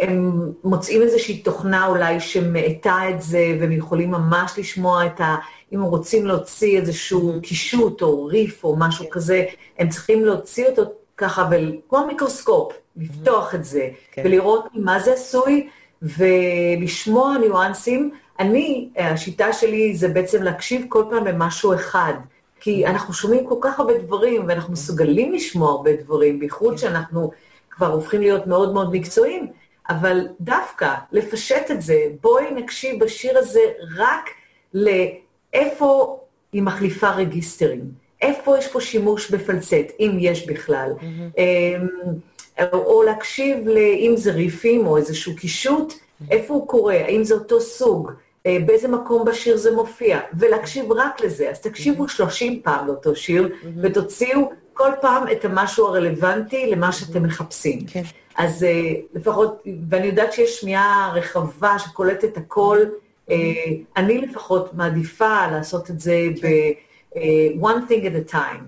הם 0.00 0.32
מוצאים 0.64 1.02
איזושהי 1.02 1.38
תוכנה 1.38 1.86
אולי 1.86 2.20
שמאטה 2.20 3.00
את 3.10 3.22
זה, 3.22 3.56
והם 3.60 3.72
יכולים 3.72 4.10
ממש 4.10 4.52
לשמוע 4.58 5.06
את 5.06 5.20
ה... 5.20 5.36
אם 5.72 5.78
הם 5.78 5.84
רוצים 5.84 6.26
להוציא 6.26 6.80
איזשהו 6.80 7.32
קישוט 7.42 8.02
או 8.02 8.24
ריף 8.24 8.64
או 8.64 8.76
משהו 8.78 9.06
כזה, 9.10 9.44
הם 9.78 9.88
צריכים 9.88 10.24
להוציא 10.24 10.66
אותו 10.66 10.92
ככה, 11.16 11.48
כמו 11.88 12.06
מיקרוסקופ, 12.06 12.72
לפתוח 12.96 13.54
את 13.54 13.64
זה, 13.64 13.88
כן. 14.12 14.22
ולראות 14.24 14.64
מה 14.74 15.00
זה 15.00 15.12
עשוי, 15.12 15.68
ולשמוע 16.02 17.38
ניואנסים. 17.38 18.10
אני, 18.38 18.88
השיטה 18.96 19.52
שלי 19.52 19.96
זה 19.96 20.08
בעצם 20.08 20.42
להקשיב 20.42 20.86
כל 20.88 21.04
פעם 21.10 21.26
למשהו 21.26 21.74
אחד. 21.74 22.14
כי 22.60 22.86
אנחנו 22.86 23.14
שומעים 23.14 23.46
כל 23.46 23.58
כך 23.60 23.80
הרבה 23.80 23.98
דברים, 23.98 24.44
ואנחנו 24.48 24.72
מסוגלים 24.72 25.32
לשמוע 25.32 25.70
הרבה 25.70 25.90
דברים, 25.96 26.38
בייחוד 26.38 26.72
כן. 26.72 26.78
שאנחנו 26.78 27.30
כבר 27.76 27.86
הופכים 27.86 28.20
להיות 28.20 28.46
מאוד 28.46 28.74
מאוד 28.74 28.92
מקצועיים, 28.92 29.46
אבל 29.88 30.26
דווקא 30.40 30.94
לפשט 31.12 31.70
את 31.70 31.82
זה, 31.82 32.04
בואי 32.20 32.50
נקשיב 32.54 33.04
בשיר 33.04 33.38
הזה 33.38 33.60
רק 33.96 34.30
לאיפה 34.74 36.18
היא 36.52 36.62
מחליפה 36.62 37.10
רגיסטרים, 37.10 37.84
איפה 38.22 38.58
יש 38.58 38.68
פה 38.68 38.80
שימוש 38.80 39.30
בפלצט, 39.30 39.92
אם 40.00 40.16
יש 40.20 40.46
בכלל, 40.46 40.92
mm-hmm. 41.00 42.62
או 42.72 43.02
להקשיב, 43.02 43.68
אם 43.98 44.12
זה 44.16 44.32
ריפים 44.32 44.86
או 44.86 44.96
איזשהו 44.96 45.36
קישוט, 45.36 45.92
mm-hmm. 45.92 46.24
איפה 46.30 46.54
הוא 46.54 46.68
קורה, 46.68 46.94
האם 46.94 47.24
זה 47.24 47.34
אותו 47.34 47.60
סוג, 47.60 48.12
אה, 48.46 48.58
באיזה 48.66 48.88
מקום 48.88 49.24
בשיר 49.24 49.56
זה 49.56 49.74
מופיע, 49.74 50.20
ולהקשיב 50.38 50.92
רק 50.92 51.20
לזה. 51.20 51.50
אז 51.50 51.60
תקשיבו 51.60 52.08
30 52.08 52.62
פעם 52.62 52.86
לאותו 52.86 53.16
שיר, 53.16 53.56
ותוציאו 53.82 54.50
כל 54.76 54.90
פעם 55.00 55.24
את 55.32 55.44
המשהו 55.44 55.86
הרלוונטי 55.86 56.70
למה 56.70 56.92
שאתם 56.92 57.22
מחפשים. 57.22 57.86
כן. 57.86 58.02
אז 58.36 58.62
uh, 58.62 59.16
לפחות, 59.18 59.62
ואני 59.90 60.06
יודעת 60.06 60.32
שיש 60.32 60.60
שמיעה 60.60 61.12
רחבה 61.14 61.78
שקולטת 61.78 62.36
הכל, 62.36 62.78
uh, 63.28 63.32
אני 63.96 64.18
לפחות 64.18 64.74
מעדיפה 64.74 65.46
לעשות 65.46 65.90
את 65.90 66.00
זה 66.00 66.16
ב- 66.42 66.72
uh, 67.14 67.18
one 67.62 67.90
thing 67.90 68.04
at 68.04 68.30
a 68.30 68.34
time. 68.34 68.64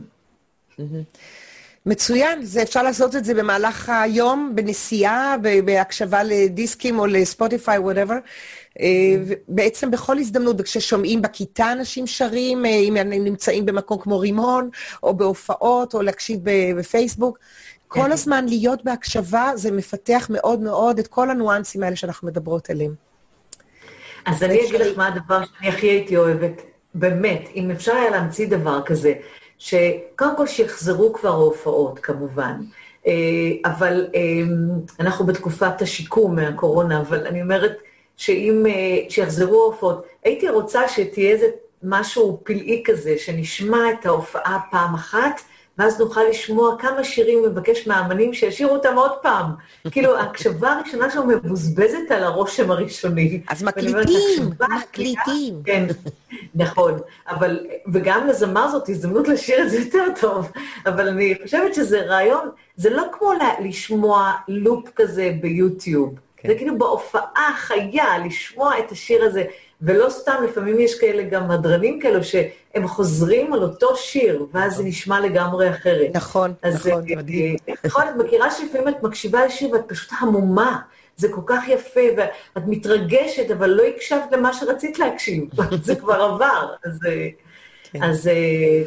מצוין, 1.89 2.45
זה 2.45 2.63
אפשר 2.63 2.83
לעשות 2.83 3.17
את 3.17 3.25
זה 3.25 3.35
במהלך 3.35 3.89
היום, 3.89 4.53
בנסיעה, 4.55 5.37
בהקשבה 5.65 6.23
לדיסקים 6.23 6.99
או 6.99 7.07
לספוטיפיי, 7.07 7.79
וואטאבר. 7.79 8.15
בעצם 9.49 9.91
בכל 9.91 10.19
הזדמנות, 10.19 10.57
וכששומעים 10.59 11.23
בכיתה 11.23 11.73
אנשים 11.73 12.07
שרים, 12.07 12.67
אה, 12.67 12.71
אם 12.71 12.97
הם 12.97 13.11
נמצאים 13.11 13.67
במקום 13.67 13.99
כמו 13.99 14.19
רימון, 14.19 14.71
או 15.03 15.15
בהופעות, 15.15 15.95
או 15.95 16.03
להקשיב 16.03 16.41
בפייסבוק, 16.77 17.39
כל 17.89 18.01
כן. 18.01 18.13
הזמן 18.13 18.47
להיות 18.49 18.85
בהקשבה, 18.85 19.53
זה 19.55 19.71
מפתח 19.71 20.27
מאוד 20.31 20.61
מאוד 20.61 20.99
את 20.99 21.07
כל 21.07 21.31
הניואנסים 21.31 21.83
האלה 21.83 21.97
שאנחנו 21.97 22.29
מדברות 22.29 22.71
עליהם. 22.71 22.95
אז 24.27 24.43
אני 24.43 24.61
אגיד 24.61 24.81
לך 24.81 24.99
מה 24.99 25.07
הדבר 25.07 25.41
שאני 25.45 25.69
הכי 25.69 25.87
הייתי 25.87 26.17
אוהבת, 26.17 26.63
באמת, 26.95 27.49
אם 27.55 27.71
אפשר 27.71 27.93
היה 27.93 28.11
להמציא 28.11 28.49
דבר 28.49 28.83
כזה, 28.87 29.13
שקודם 29.59 30.37
כל 30.37 30.47
שיחזרו 30.47 31.13
כבר 31.13 31.29
ההופעות, 31.29 31.99
כמובן. 31.99 32.61
אה, 33.07 33.13
אבל 33.65 34.07
אה, 34.15 34.21
אנחנו 35.01 35.27
בתקופת 35.27 35.83
השיקום 35.83 36.37
מהקורונה, 36.37 37.01
אבל 37.01 37.27
אני 37.27 37.43
אומרת, 37.43 37.79
שאם, 38.17 38.67
אה, 38.67 39.11
שיחזרו 39.11 39.63
ההופעות, 39.63 40.07
הייתי 40.25 40.49
רוצה 40.49 40.89
שתהיה 40.89 41.31
איזה 41.31 41.47
משהו 41.83 42.41
פלאי 42.45 42.83
כזה, 42.85 43.19
שנשמע 43.19 43.79
את 43.91 44.07
ההופעה 44.07 44.59
פעם 44.71 44.95
אחת, 44.95 45.41
ואז 45.79 46.01
נוכל 46.01 46.21
לשמוע 46.31 46.77
כמה 46.79 47.05
שירים 47.05 47.43
מבקש 47.43 47.87
מהאמנים 47.87 48.35
שישירו 48.35 48.75
אותם 48.75 48.95
עוד 48.97 49.13
פעם. 49.23 49.47
כאילו, 49.91 50.17
ההקשבה 50.17 50.73
הראשונה 50.73 51.11
שלו 51.11 51.25
מבוזבזת 51.25 52.11
על 52.11 52.25
הרושם 52.25 52.71
הראשוני. 52.71 53.41
אז 53.49 53.63
מקליטים, 53.63 54.51
מקליטים. 54.79 55.63
כן, 55.65 55.87
נכון. 56.55 56.99
אבל, 57.29 57.67
וגם 57.93 58.27
לזמר 58.27 58.69
זאת 58.69 58.89
הזדמנות 58.89 59.29
לשיר 59.29 59.63
את 59.63 59.71
זה 59.71 59.79
יותר 59.79 60.05
טוב. 60.21 60.53
אבל 60.87 61.09
אני 61.09 61.35
חושבת 61.43 61.75
שזה 61.75 62.01
רעיון, 62.01 62.49
זה 62.77 62.91
לא 62.91 63.05
כמו 63.13 63.33
לשמוע 63.65 64.33
לופ 64.49 64.89
כזה 64.97 65.33
ביוטיוב. 65.41 66.15
כן. 66.37 66.49
זה 66.49 66.55
כאילו 66.55 66.79
בהופעה 66.79 67.55
חיה, 67.57 68.19
לשמוע 68.27 68.79
את 68.79 68.93
השיר 68.93 69.25
הזה, 69.25 69.45
ולא 69.83 70.11
סתם, 70.11 70.35
לפעמים 70.49 70.81
יש 70.81 71.01
כאלה 71.01 71.23
גם 71.23 71.51
הדרנים 71.51 72.01
כאלו, 72.01 72.25
שהם 72.25 72.89
חוזרים 72.89 73.53
על 73.53 73.63
אותו 73.63 73.97
שיר, 73.97 74.47
ואז 74.53 74.77
זה 74.77 74.83
נשמע 74.83 75.21
לגמרי 75.21 75.71
אחרת. 75.71 76.11
נכון, 76.15 76.55
נכון, 76.73 77.05
מדהים. 77.17 77.57
נכון, 77.85 78.03
את 78.09 78.17
מכירה 78.25 78.51
שלפעמים 78.51 78.89
את 78.89 79.03
מקשיבה 79.03 79.47
לשיר 79.47 79.71
ואת 79.71 79.85
פשוט 79.87 80.11
המומה. 80.21 80.81
זה 81.17 81.29
כל 81.33 81.41
כך 81.47 81.69
יפה, 81.69 82.01
ואת 82.17 82.63
מתרגשת, 82.67 83.51
אבל 83.51 83.71
לא 83.71 83.83
הקשבת 83.83 84.33
למה 84.33 84.53
שרצית 84.53 84.99
להקשיב, 84.99 85.45
זה 85.85 85.95
כבר 85.95 86.15
עבר. 86.15 86.75
אז 86.85 86.99
כן, 87.93 88.03
אז, 88.03 88.31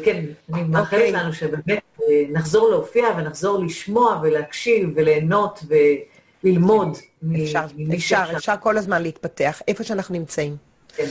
כן 0.04 0.24
אני 0.52 0.62
מאחלת 0.62 0.92
okay. 0.92 0.94
אוקיי. 0.94 1.12
לנו 1.12 1.32
שבאמת 1.32 1.82
אה, 2.02 2.24
נחזור 2.30 2.70
להופיע 2.70 3.06
ונחזור 3.16 3.64
לשמוע 3.64 4.20
ולהקשיב 4.22 4.88
וליהנות 4.94 5.64
וללמוד. 6.44 6.98
אפשר, 7.44 7.64
אפשר, 7.94 8.24
אפשר 8.36 8.54
כל 8.60 8.78
הזמן 8.78 9.02
להתפתח, 9.02 9.62
איפה 9.68 9.84
שאנחנו 9.84 10.14
נמצאים. 10.14 10.71
כן. 10.96 11.06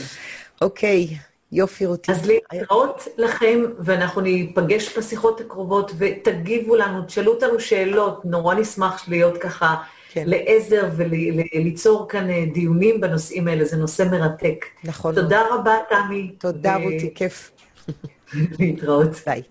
אוקיי, 0.60 1.16
יופי 1.52 1.86
רותי. 1.86 2.12
אז 2.12 2.26
להתראות 2.26 3.08
לכם, 3.18 3.64
ואנחנו 3.78 4.20
ניפגש 4.20 4.98
בשיחות 4.98 5.40
הקרובות, 5.40 5.92
ותגיבו 5.98 6.76
לנו, 6.76 7.02
תשאלו 7.02 7.32
אותנו 7.34 7.60
שאלות, 7.60 8.24
נורא 8.24 8.54
נשמח 8.54 9.08
להיות 9.08 9.38
ככה 9.38 9.76
כן. 10.10 10.24
לעזר 10.26 10.88
וליצור 10.96 12.08
כאן 12.08 12.30
אה, 12.30 12.44
דיונים 12.54 13.00
בנושאים 13.00 13.48
האלה, 13.48 13.64
זה 13.64 13.76
נושא 13.76 14.02
מרתק. 14.10 14.64
נכון. 14.84 15.14
תודה 15.14 15.42
רבה, 15.50 15.76
תמי. 15.88 16.32
תודה, 16.38 16.76
ו... 16.80 16.84
רותי, 16.84 17.14
כיף. 17.14 17.50
להתראות. 18.58 19.10
ביי. 19.26 19.42